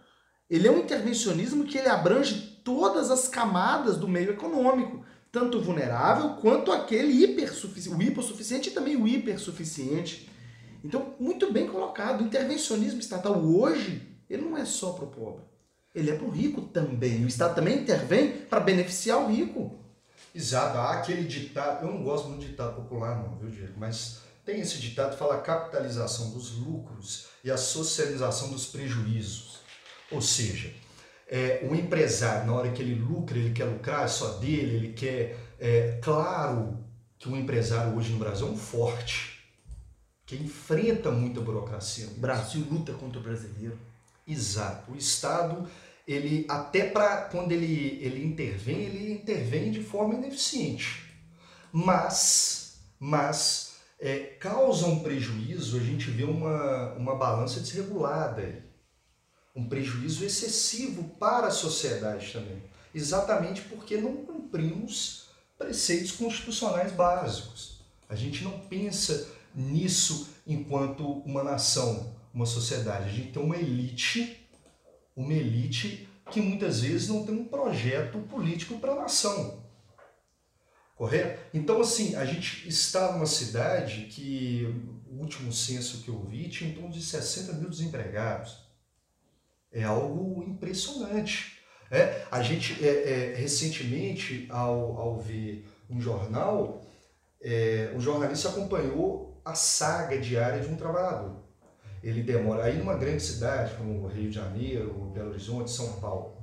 ele 0.50 0.68
é 0.68 0.72
um 0.72 0.80
intervencionismo 0.80 1.66
que 1.66 1.78
ele 1.78 1.90
abrange 1.90 2.62
todas 2.64 3.10
as 3.10 3.28
camadas 3.28 3.98
do 3.98 4.08
meio 4.08 4.32
econômico, 4.32 5.04
tanto 5.32 5.58
o 5.58 5.62
vulnerável 5.62 6.36
quanto 6.42 6.72
aquele 6.72 7.24
hipersuficiente, 7.24 7.98
o 7.98 8.02
hipossuficiente 8.02 8.70
e 8.70 8.74
também 8.74 8.96
o 8.96 9.08
hipersuficiente. 9.08 10.30
Então, 10.84 11.16
muito 11.20 11.52
bem 11.52 11.68
colocado. 11.68 12.22
O 12.22 12.26
intervencionismo 12.26 13.00
estatal 13.00 13.38
hoje, 13.38 14.02
ele 14.30 14.44
não 14.44 14.58
é 14.58 14.66
só 14.66 14.94
para 14.94 15.06
o 15.06 15.08
pobre. 15.08 15.44
Ele 15.94 16.10
é 16.10 16.16
para 16.16 16.26
o 16.26 16.32
rico 16.32 16.62
também. 16.62 17.24
O 17.24 17.28
Estado 17.28 17.56
também 17.56 17.80
intervém 17.80 18.32
para 18.50 18.60
beneficiar 18.60 19.20
o 19.20 19.28
rico. 19.28 19.81
Exato. 20.34 20.78
Há 20.78 20.94
aquele 20.94 21.28
ditado, 21.28 21.86
eu 21.86 21.94
não 21.94 22.04
gosto 22.04 22.30
muito 22.30 22.42
de 22.42 22.50
ditado 22.50 22.76
popular 22.76 23.18
não, 23.18 23.38
viu, 23.38 23.50
Diego? 23.50 23.74
Mas 23.78 24.22
tem 24.46 24.62
esse 24.62 24.78
ditado 24.80 25.12
que 25.12 25.20
fala 25.20 25.36
a 25.36 25.42
capitalização 25.42 26.32
dos 26.32 26.52
lucros 26.58 27.28
e 27.44 27.52
a 27.52 27.58
socialização 27.58 28.50
dos 28.50 28.66
prejuízos. 28.68 29.60
Ou 30.12 30.22
seja, 30.22 30.74
é, 31.28 31.66
o 31.70 31.76
empresário, 31.76 32.48
na 32.48 32.54
hora 32.54 32.72
que 32.72 32.82
ele 32.82 32.96
lucra, 32.96 33.38
ele 33.38 33.54
quer 33.54 33.66
lucrar 33.66 34.06
é 34.06 34.08
só 34.08 34.38
dele, 34.38 34.76
ele 34.76 34.94
quer... 34.94 35.38
É, 35.60 36.00
claro 36.02 36.84
que 37.20 37.30
o 37.30 37.38
empresário 37.38 37.96
hoje 37.96 38.12
no 38.12 38.18
Brasil 38.18 38.48
é 38.48 38.50
um 38.50 38.58
forte 38.58 39.40
que 40.26 40.36
enfrenta 40.36 41.12
muita 41.12 41.40
burocracia. 41.40 42.08
O 42.08 42.20
Brasil 42.20 42.66
luta 42.70 42.94
contra 42.94 43.20
o 43.20 43.24
brasileiro. 43.24 43.78
Exato. 44.26 44.92
O 44.92 44.96
Estado, 44.96 45.70
ele 46.08 46.46
até 46.50 46.90
para 46.90 47.24
quando 47.24 47.52
ele, 47.52 48.00
ele 48.02 48.24
intervém, 48.26 48.82
ele 48.82 49.12
intervém 49.14 49.72
de 49.72 49.84
forma 49.84 50.16
ineficiente. 50.16 51.16
Mas, 51.72 52.80
mas 53.00 53.76
é, 54.00 54.20
causa 54.40 54.88
um 54.88 55.00
prejuízo, 55.00 55.78
a 55.78 55.84
gente 55.84 56.10
vê 56.10 56.24
uma, 56.24 56.94
uma 56.94 57.16
balança 57.16 57.60
desregulada, 57.60 58.66
um 59.56 59.68
prejuízo 59.68 60.26
excessivo 60.26 61.04
para 61.20 61.48
a 61.48 61.52
sociedade 61.52 62.32
também. 62.34 62.62
Exatamente 62.94 63.62
porque 63.62 63.98
não 63.98 64.18
cumprimos 64.18 65.28
preceitos 65.58 66.12
constitucionais 66.12 66.92
básicos. 66.92 67.80
A 68.10 68.16
gente 68.16 68.44
não 68.44 68.60
pensa 68.60 69.30
nisso 69.54 70.30
enquanto 70.46 71.08
uma 71.22 71.44
nação, 71.44 72.14
uma 72.34 72.46
sociedade. 72.46 73.10
A 73.10 73.14
gente 73.14 73.32
tem 73.32 73.44
uma 73.44 73.58
elite, 73.58 74.41
uma 75.16 75.34
elite 75.34 76.08
que 76.30 76.42
muitas 76.42 76.82
vezes 76.82 77.10
não 77.10 77.26
tem 77.26 77.36
um 77.36 77.46
projeto 77.46 78.20
político 78.20 78.80
para 78.80 78.94
a 78.94 79.02
nação. 79.02 79.64
Correto? 80.96 81.40
Então, 81.54 81.82
assim, 81.82 82.16
a 82.16 82.26
gente 82.26 82.68
está 82.68 83.14
numa 83.14 83.26
cidade 83.26 84.06
que 84.06 84.68
o 85.10 85.20
último 85.20 85.52
censo 85.52 86.04
que 86.04 86.10
eu 86.10 86.20
vi 86.24 86.48
tinha 86.48 86.70
em 86.70 86.74
torno 86.74 86.92
de 86.92 87.02
60 87.02 87.54
mil 87.54 87.70
desempregados. 87.70 88.70
É 89.72 89.84
algo 89.84 90.44
impressionante. 90.44 91.60
É, 91.90 92.26
a 92.32 92.42
gente, 92.42 92.86
é, 92.86 93.32
é, 93.32 93.36
recentemente, 93.36 94.48
ao, 94.50 94.98
ao 94.98 95.20
ver 95.20 95.68
um 95.90 96.00
jornal, 96.00 96.86
é, 97.42 97.92
um 97.96 98.00
jornalista 98.00 98.50
acompanhou 98.50 99.42
a 99.44 99.56
saga 99.56 100.18
diária 100.20 100.62
de 100.62 100.68
um 100.68 100.78
trabalhador. 100.78 101.41
Ele 102.04 102.24
demora, 102.24 102.64
aí 102.64 102.78
numa 102.78 102.96
grande 102.96 103.22
cidade 103.22 103.76
como 103.76 104.08
Rio 104.08 104.30
de 104.30 104.36
Janeiro, 104.36 105.12
Belo 105.14 105.30
Horizonte, 105.30 105.70
São 105.70 105.94
Paulo, 105.94 106.38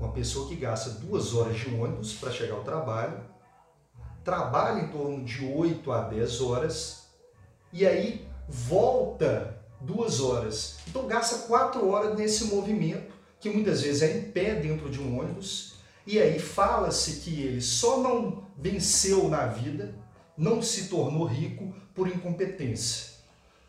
uma 0.00 0.12
pessoa 0.12 0.48
que 0.48 0.56
gasta 0.56 0.90
duas 0.90 1.34
horas 1.34 1.56
de 1.56 1.72
ônibus 1.72 2.14
para 2.14 2.32
chegar 2.32 2.54
ao 2.54 2.64
trabalho, 2.64 3.20
trabalha 4.24 4.80
em 4.80 4.88
torno 4.88 5.24
de 5.24 5.44
8 5.44 5.92
a 5.92 6.02
10 6.08 6.40
horas 6.40 7.08
e 7.72 7.86
aí 7.86 8.26
volta 8.48 9.62
duas 9.80 10.20
horas. 10.20 10.78
Então 10.88 11.06
gasta 11.06 11.46
quatro 11.46 11.88
horas 11.88 12.16
nesse 12.18 12.46
movimento, 12.46 13.12
que 13.38 13.50
muitas 13.50 13.82
vezes 13.82 14.02
é 14.02 14.16
em 14.16 14.22
pé 14.30 14.54
dentro 14.54 14.90
de 14.90 15.00
um 15.00 15.18
ônibus, 15.18 15.74
e 16.06 16.18
aí 16.18 16.38
fala-se 16.38 17.20
que 17.20 17.42
ele 17.42 17.60
só 17.60 18.00
não 18.00 18.48
venceu 18.56 19.28
na 19.28 19.46
vida, 19.46 19.94
não 20.36 20.62
se 20.62 20.88
tornou 20.88 21.26
rico 21.26 21.74
por 21.94 22.08
incompetência, 22.08 23.13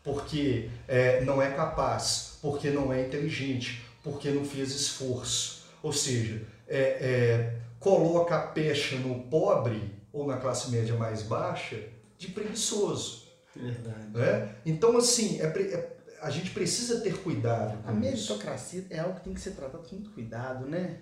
porque 0.06 0.70
é, 0.86 1.20
não 1.24 1.42
é 1.42 1.50
capaz, 1.50 2.38
porque 2.40 2.70
não 2.70 2.92
é 2.92 3.04
inteligente, 3.04 3.84
porque 4.04 4.30
não 4.30 4.44
fez 4.44 4.70
esforço. 4.70 5.66
Ou 5.82 5.92
seja, 5.92 6.46
é, 6.68 6.80
é, 6.80 7.56
coloca 7.80 8.36
a 8.36 8.46
pecha 8.46 8.94
no 8.98 9.24
pobre 9.24 9.92
ou 10.12 10.24
na 10.24 10.36
classe 10.36 10.70
média 10.70 10.94
mais 10.94 11.24
baixa 11.24 11.82
de 12.16 12.28
preguiçoso. 12.28 13.26
Verdade. 13.56 14.06
Né? 14.14 14.54
Então, 14.64 14.96
assim, 14.96 15.40
é, 15.40 15.46
é, 15.46 15.96
a 16.22 16.30
gente 16.30 16.50
precisa 16.50 17.00
ter 17.00 17.18
cuidado. 17.18 17.76
a 17.84 17.90
meritocracia 17.90 18.82
isso. 18.82 18.88
é 18.92 19.00
algo 19.00 19.16
que 19.16 19.24
tem 19.24 19.34
que 19.34 19.40
ser 19.40 19.56
tratado 19.56 19.88
com 19.88 19.96
muito 19.96 20.10
cuidado, 20.12 20.66
né? 20.66 21.00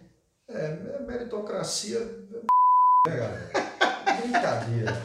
É, 0.49 1.01
meritocracia. 1.07 2.01
Né, 2.01 2.43
galera? 3.07 3.51
Brincadeira. 4.23 4.97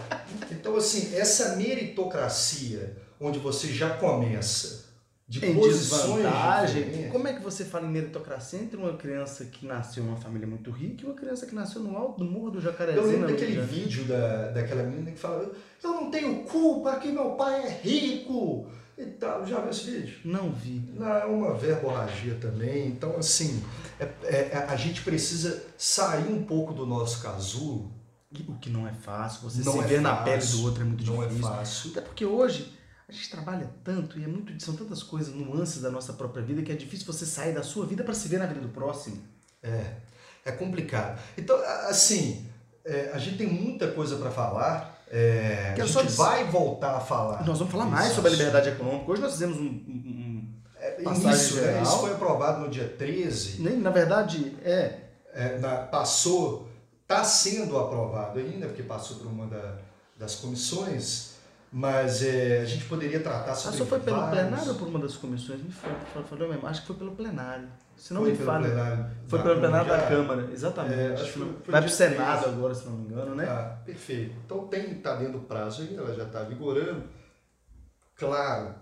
Então, 0.50 0.78
assim, 0.78 1.14
essa 1.18 1.58
meritocracia, 1.58 2.96
onde 3.20 3.40
você 3.40 3.68
já 3.68 3.90
começa 3.98 4.90
de 5.30 5.46
em 5.46 5.60
desvantagem. 5.60 7.08
Como 7.12 7.28
é 7.28 7.34
que 7.34 7.44
você 7.44 7.64
fala 7.64 7.86
em 7.86 7.92
meritocracia 7.92 8.60
entre 8.60 8.78
uma 8.78 8.94
criança 8.94 9.46
que 9.46 9.64
nasceu 9.64 10.04
numa 10.04 10.18
família 10.18 10.48
muito 10.48 10.72
rica 10.72 11.04
e 11.04 11.06
uma 11.06 11.14
criança 11.14 11.46
que 11.46 11.54
nasceu 11.54 11.82
no 11.82 11.96
alto 11.96 12.18
do 12.18 12.26
morro 12.26 12.50
do 12.50 12.62
Jacarezinho? 12.62 13.06
Eu 13.06 13.12
lembro 13.12 13.28
daquele 13.28 13.62
vídeo 13.62 14.06
da, 14.06 14.50
daquela 14.50 14.82
menina 14.82 15.12
que 15.12 15.20
fala: 15.20 15.52
Eu 15.84 15.92
não 15.92 16.10
tenho 16.10 16.44
culpa 16.46 16.96
que 16.96 17.12
meu 17.12 17.32
pai 17.32 17.64
é 17.64 17.70
rico. 17.70 18.66
E 18.98 19.06
tal. 19.06 19.46
Já 19.46 19.62
viu 19.62 19.70
esse 19.70 19.90
vídeo? 19.90 20.18
Não 20.26 20.52
vi. 20.52 20.84
Não, 20.94 21.08
é 21.08 21.26
uma 21.26 21.54
verborragia 21.54 22.36
também. 22.36 22.88
Então, 22.88 23.16
assim, 23.16 23.64
é, 23.98 24.06
é, 24.24 24.66
a 24.68 24.76
gente 24.76 25.04
precisa 25.04 25.64
sair 25.78 26.30
um 26.30 26.44
pouco 26.44 26.74
do 26.74 26.86
nosso 26.86 27.24
casulo 27.24 27.90
o 28.48 28.54
que 28.56 28.70
não 28.70 28.88
é 28.88 28.94
fácil, 28.94 29.50
você 29.50 29.64
não 29.64 29.74
se 29.74 29.80
é 29.80 29.82
ver 29.82 30.02
fácil, 30.02 30.02
na 30.02 30.16
pele 30.18 30.46
do 30.46 30.64
outro 30.64 30.82
é 30.82 30.86
muito 30.86 31.04
não 31.04 31.24
é 31.24 31.26
difícil. 31.26 31.42
Não 31.42 31.54
é 31.54 31.58
fácil. 31.58 31.92
Até 31.92 32.02
porque 32.02 32.26
hoje 32.26 32.79
a 33.10 33.12
gente 33.12 33.30
trabalha 33.30 33.70
tanto 33.84 34.20
e 34.20 34.24
é 34.24 34.28
muito, 34.28 34.64
são 34.64 34.76
tantas 34.76 35.02
coisas, 35.02 35.34
nuances 35.34 35.82
da 35.82 35.90
nossa 35.90 36.14
própria 36.14 36.44
vida 36.44 36.62
que 36.62 36.72
é 36.72 36.76
difícil 36.76 37.06
você 37.06 37.26
sair 37.26 37.54
da 37.54 37.64
sua 37.64 37.86
vida 37.86 38.04
para 38.04 38.14
se 38.14 38.28
ver 38.28 38.40
na 38.40 38.46
vida 38.46 38.60
do 38.60 38.70
próximo. 38.70 39.22
É, 39.62 39.94
é 40.46 40.52
complicado. 40.52 41.20
Então, 41.38 41.60
assim, 41.88 42.48
é, 42.86 43.12
a 43.14 43.18
gente 43.18 43.38
tem 43.38 43.48
muita 43.48 43.90
coisa 43.92 44.16
para 44.18 44.32
falar. 44.32 45.04
É, 45.12 45.76
a 45.78 45.86
gente 45.86 46.12
vai 46.12 46.46
voltar 46.46 46.96
a 46.96 47.00
falar. 47.00 47.44
Nós 47.46 47.58
vamos 47.58 47.72
falar 47.72 47.86
mais 47.86 48.14
sobre 48.14 48.30
a 48.30 48.34
liberdade 48.34 48.70
econômica. 48.70 49.12
Hoje 49.12 49.22
nós 49.22 49.32
fizemos 49.34 49.58
um, 49.58 49.66
um, 49.66 50.54
é, 50.80 51.02
início, 51.02 51.62
né? 51.62 51.82
Isso 51.82 51.98
foi 51.98 52.12
aprovado 52.12 52.62
no 52.62 52.70
dia 52.70 52.88
13. 52.88 53.62
Nem, 53.62 53.78
na 53.78 53.90
verdade, 53.90 54.56
é. 54.64 55.00
é 55.34 55.58
na, 55.58 55.78
passou 55.78 56.70
Está 57.10 57.24
sendo 57.24 57.76
aprovado 57.80 58.38
ainda, 58.38 58.68
porque 58.68 58.84
passou 58.84 59.18
por 59.18 59.26
uma 59.26 59.48
da, 59.48 59.80
das 60.16 60.36
comissões, 60.36 61.29
mas 61.72 62.24
é, 62.24 62.62
a 62.62 62.66
gente 62.66 62.86
poderia 62.86 63.20
tratar 63.20 63.54
sobre. 63.56 63.76
Ah, 63.76 63.80
só 63.80 63.86
foi 63.86 64.00
pelo 64.00 64.18
vários... 64.18 64.40
plenário 64.40 64.70
ou 64.70 64.76
por 64.76 64.88
uma 64.88 65.00
das 65.00 65.16
comissões? 65.16 65.62
Me 65.62 65.72
falou 65.72 66.50
mesmo, 66.50 66.68
acho 66.68 66.82
que 66.82 66.88
foi 66.88 66.96
pelo 66.96 67.12
plenário. 67.12 67.68
Se 67.96 68.14
não 68.14 68.22
foi 68.22 68.32
me 68.32 68.38
pelo 68.38 68.50
fala. 68.50 68.66
Plenário 68.66 69.06
foi 69.28 69.42
pelo 69.42 69.60
plenário 69.60 69.88
da 69.88 70.08
Câmara, 70.08 70.50
exatamente. 70.52 71.00
É, 71.00 71.14
acho 71.14 71.24
que 71.26 71.32
foi, 71.32 71.48
foi 71.64 71.72
Vai 71.72 71.82
para 71.82 71.90
o 71.90 71.94
Senado 71.94 72.46
agora, 72.48 72.74
se 72.74 72.86
não 72.86 72.94
me 72.94 73.06
engano, 73.06 73.36
né? 73.36 73.46
Ah, 73.46 73.78
perfeito. 73.86 74.36
Então 74.46 74.68
tem, 74.68 74.92
está 74.92 75.16
dentro 75.16 75.34
do 75.34 75.46
prazo 75.46 75.84
ainda, 75.84 76.02
ela 76.02 76.16
já 76.16 76.24
está 76.24 76.44
vigorando. 76.44 77.04
Claro 78.16 78.76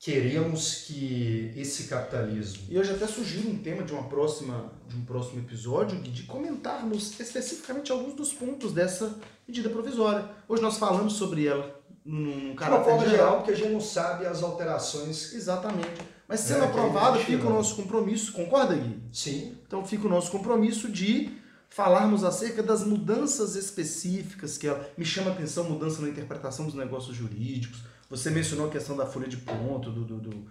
queremos 0.00 0.86
que 0.86 1.52
esse 1.54 1.84
capitalismo. 1.84 2.64
E 2.70 2.78
hoje 2.78 2.90
até 2.90 3.06
sugiro 3.06 3.50
um 3.50 3.58
tema 3.58 3.82
de 3.82 3.92
uma 3.92 4.04
próxima, 4.04 4.72
de 4.88 4.96
um 4.96 5.04
próximo 5.04 5.40
episódio, 5.40 6.00
de 6.00 6.22
comentarmos 6.22 7.20
especificamente 7.20 7.92
alguns 7.92 8.14
dos 8.14 8.32
pontos 8.32 8.72
dessa 8.72 9.14
medida 9.46 9.68
provisória. 9.68 10.24
Hoje 10.48 10.62
nós 10.62 10.78
falamos 10.78 11.12
sobre 11.12 11.46
ela 11.46 11.79
num 12.04 12.54
caráter 12.54 12.82
de 12.82 12.88
uma 12.88 12.98
forma 12.98 13.10
geral, 13.10 13.36
porque 13.36 13.52
a 13.52 13.54
gente 13.54 13.72
não 13.72 13.80
sabe 13.80 14.26
as 14.26 14.42
alterações. 14.42 15.32
Exatamente. 15.34 16.02
Mas 16.26 16.40
sendo 16.40 16.64
é, 16.64 16.66
aprovado, 16.66 17.18
fica 17.18 17.46
o 17.46 17.50
nosso 17.50 17.76
compromisso, 17.76 18.32
concorda, 18.32 18.74
Gui? 18.74 19.02
Sim. 19.12 19.56
Então 19.66 19.84
fica 19.84 20.06
o 20.06 20.10
nosso 20.10 20.30
compromisso 20.30 20.88
de 20.88 21.38
falarmos 21.68 22.24
acerca 22.24 22.62
das 22.62 22.84
mudanças 22.84 23.54
específicas 23.54 24.58
que 24.58 24.66
ela 24.66 24.88
me 24.98 25.04
chama 25.04 25.30
a 25.30 25.32
atenção, 25.34 25.64
mudança 25.64 26.02
na 26.02 26.08
interpretação 26.08 26.66
dos 26.66 26.74
negócios 26.74 27.16
jurídicos, 27.16 27.82
você 28.08 28.28
mencionou 28.28 28.66
a 28.66 28.70
questão 28.70 28.96
da 28.96 29.06
folha 29.06 29.28
de 29.28 29.36
ponto, 29.36 29.90
do, 29.90 30.04
do, 30.04 30.18
do, 30.18 30.46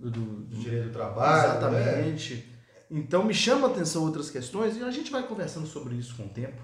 do, 0.00 0.10
do 0.10 0.56
direito 0.56 0.86
do 0.86 0.92
trabalho. 0.92 1.50
Exatamente. 1.50 2.34
Né? 2.34 2.42
Então 2.90 3.22
me 3.24 3.34
chama 3.34 3.68
a 3.68 3.70
atenção 3.70 4.02
outras 4.04 4.30
questões 4.30 4.76
e 4.76 4.82
a 4.82 4.90
gente 4.90 5.10
vai 5.10 5.22
conversando 5.22 5.66
sobre 5.66 5.94
isso 5.96 6.16
com 6.16 6.24
o 6.24 6.28
tempo. 6.28 6.60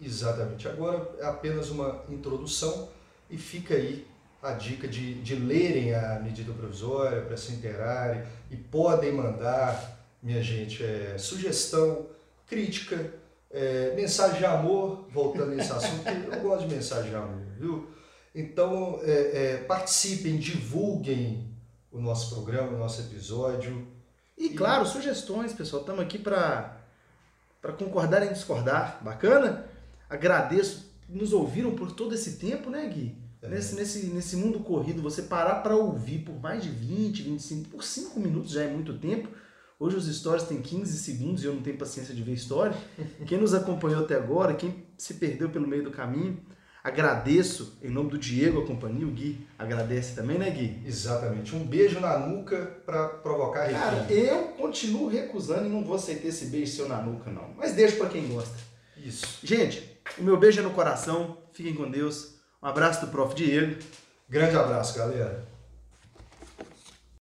Exatamente. 0.00 0.66
Agora 0.66 1.10
é 1.18 1.26
apenas 1.26 1.70
uma 1.70 2.04
introdução 2.08 2.88
e 3.32 3.38
fica 3.38 3.74
aí 3.74 4.06
a 4.42 4.52
dica 4.52 4.86
de, 4.86 5.14
de 5.22 5.34
lerem 5.34 5.94
a 5.94 6.20
medida 6.20 6.52
provisória 6.52 7.22
para 7.22 7.36
se 7.36 7.52
inteirarem 7.52 8.22
e 8.50 8.56
podem 8.56 9.12
mandar, 9.12 9.98
minha 10.22 10.42
gente, 10.42 10.84
é, 10.84 11.16
sugestão, 11.16 12.06
crítica, 12.46 13.14
é, 13.50 13.94
mensagem 13.94 14.38
de 14.38 14.44
amor, 14.44 15.08
voltando 15.10 15.54
nesse 15.54 15.70
assunto, 15.72 16.06
eu 16.08 16.40
gosto 16.40 16.68
de 16.68 16.74
mensagem 16.74 17.10
de 17.10 17.16
amor, 17.16 17.40
viu? 17.58 17.90
Então, 18.34 19.00
é, 19.02 19.12
é, 19.12 19.56
participem, 19.58 20.38
divulguem 20.38 21.50
o 21.90 22.00
nosso 22.00 22.34
programa, 22.34 22.72
o 22.72 22.78
nosso 22.78 23.00
episódio. 23.00 23.86
E, 24.36 24.46
e... 24.46 24.54
claro, 24.54 24.86
sugestões, 24.86 25.52
pessoal. 25.52 25.82
Estamos 25.82 26.02
aqui 26.02 26.18
para 26.18 26.78
concordar 27.78 28.26
em 28.26 28.32
discordar. 28.32 29.00
Bacana? 29.02 29.66
Agradeço. 30.08 30.90
Nos 31.06 31.34
ouviram 31.34 31.76
por 31.76 31.92
todo 31.92 32.14
esse 32.14 32.38
tempo, 32.38 32.70
né, 32.70 32.86
Gui? 32.86 33.21
É. 33.42 33.48
Nesse, 33.48 33.74
nesse, 33.74 34.06
nesse 34.06 34.36
mundo 34.36 34.60
corrido, 34.60 35.02
você 35.02 35.22
parar 35.22 35.56
para 35.56 35.76
ouvir 35.76 36.20
por 36.20 36.40
mais 36.40 36.62
de 36.62 36.70
20, 36.70 37.22
25, 37.22 37.68
por 37.70 37.82
5 37.82 38.20
minutos 38.20 38.52
já 38.52 38.62
é 38.62 38.68
muito 38.68 38.98
tempo. 38.98 39.28
Hoje 39.78 39.96
os 39.96 40.06
stories 40.16 40.44
têm 40.44 40.62
15 40.62 40.96
segundos 40.98 41.42
e 41.42 41.46
eu 41.46 41.54
não 41.54 41.62
tenho 41.62 41.76
paciência 41.76 42.14
de 42.14 42.22
ver 42.22 42.34
história. 42.34 42.76
Quem 43.26 43.38
nos 43.38 43.52
acompanhou 43.52 44.04
até 44.04 44.14
agora, 44.14 44.54
quem 44.54 44.86
se 44.96 45.14
perdeu 45.14 45.50
pelo 45.50 45.66
meio 45.66 45.82
do 45.82 45.90
caminho, 45.90 46.40
Agradeço 46.84 47.78
em 47.80 47.88
nome 47.88 48.10
do 48.10 48.18
Diego 48.18 48.60
a 48.60 48.66
companhia, 48.66 49.06
o 49.06 49.10
Gui 49.10 49.46
agradece 49.56 50.16
também, 50.16 50.36
né, 50.36 50.50
Gui? 50.50 50.82
Exatamente. 50.84 51.54
Um 51.54 51.64
beijo 51.64 52.00
na 52.00 52.18
nuca 52.18 52.82
para 52.84 53.06
provocar 53.06 53.70
Cara, 53.70 54.12
eu 54.12 54.48
continuo 54.48 55.06
recusando 55.06 55.66
e 55.66 55.68
não 55.68 55.84
vou 55.84 55.94
aceitar 55.94 56.26
esse 56.26 56.46
beijo 56.46 56.72
seu 56.72 56.88
na 56.88 57.00
nuca, 57.00 57.30
não. 57.30 57.54
Mas 57.56 57.72
deixo 57.74 57.98
para 57.98 58.08
quem 58.08 58.26
gosta. 58.26 58.56
Isso. 58.96 59.38
Gente, 59.44 59.96
o 60.18 60.24
meu 60.24 60.36
beijo 60.36 60.58
é 60.58 60.62
no 60.64 60.72
coração. 60.72 61.38
Fiquem 61.52 61.72
com 61.72 61.88
Deus. 61.88 62.31
Um 62.62 62.68
abraço 62.68 63.04
do 63.04 63.10
Prof. 63.10 63.34
Diego. 63.34 63.82
Grande 64.28 64.56
abraço, 64.56 64.96
galera. 64.96 65.51